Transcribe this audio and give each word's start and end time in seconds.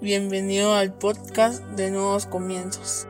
Bienvenido 0.00 0.74
al 0.74 0.92
podcast 0.92 1.64
de 1.76 1.90
Nuevos 1.90 2.26
Comienzos. 2.26 3.06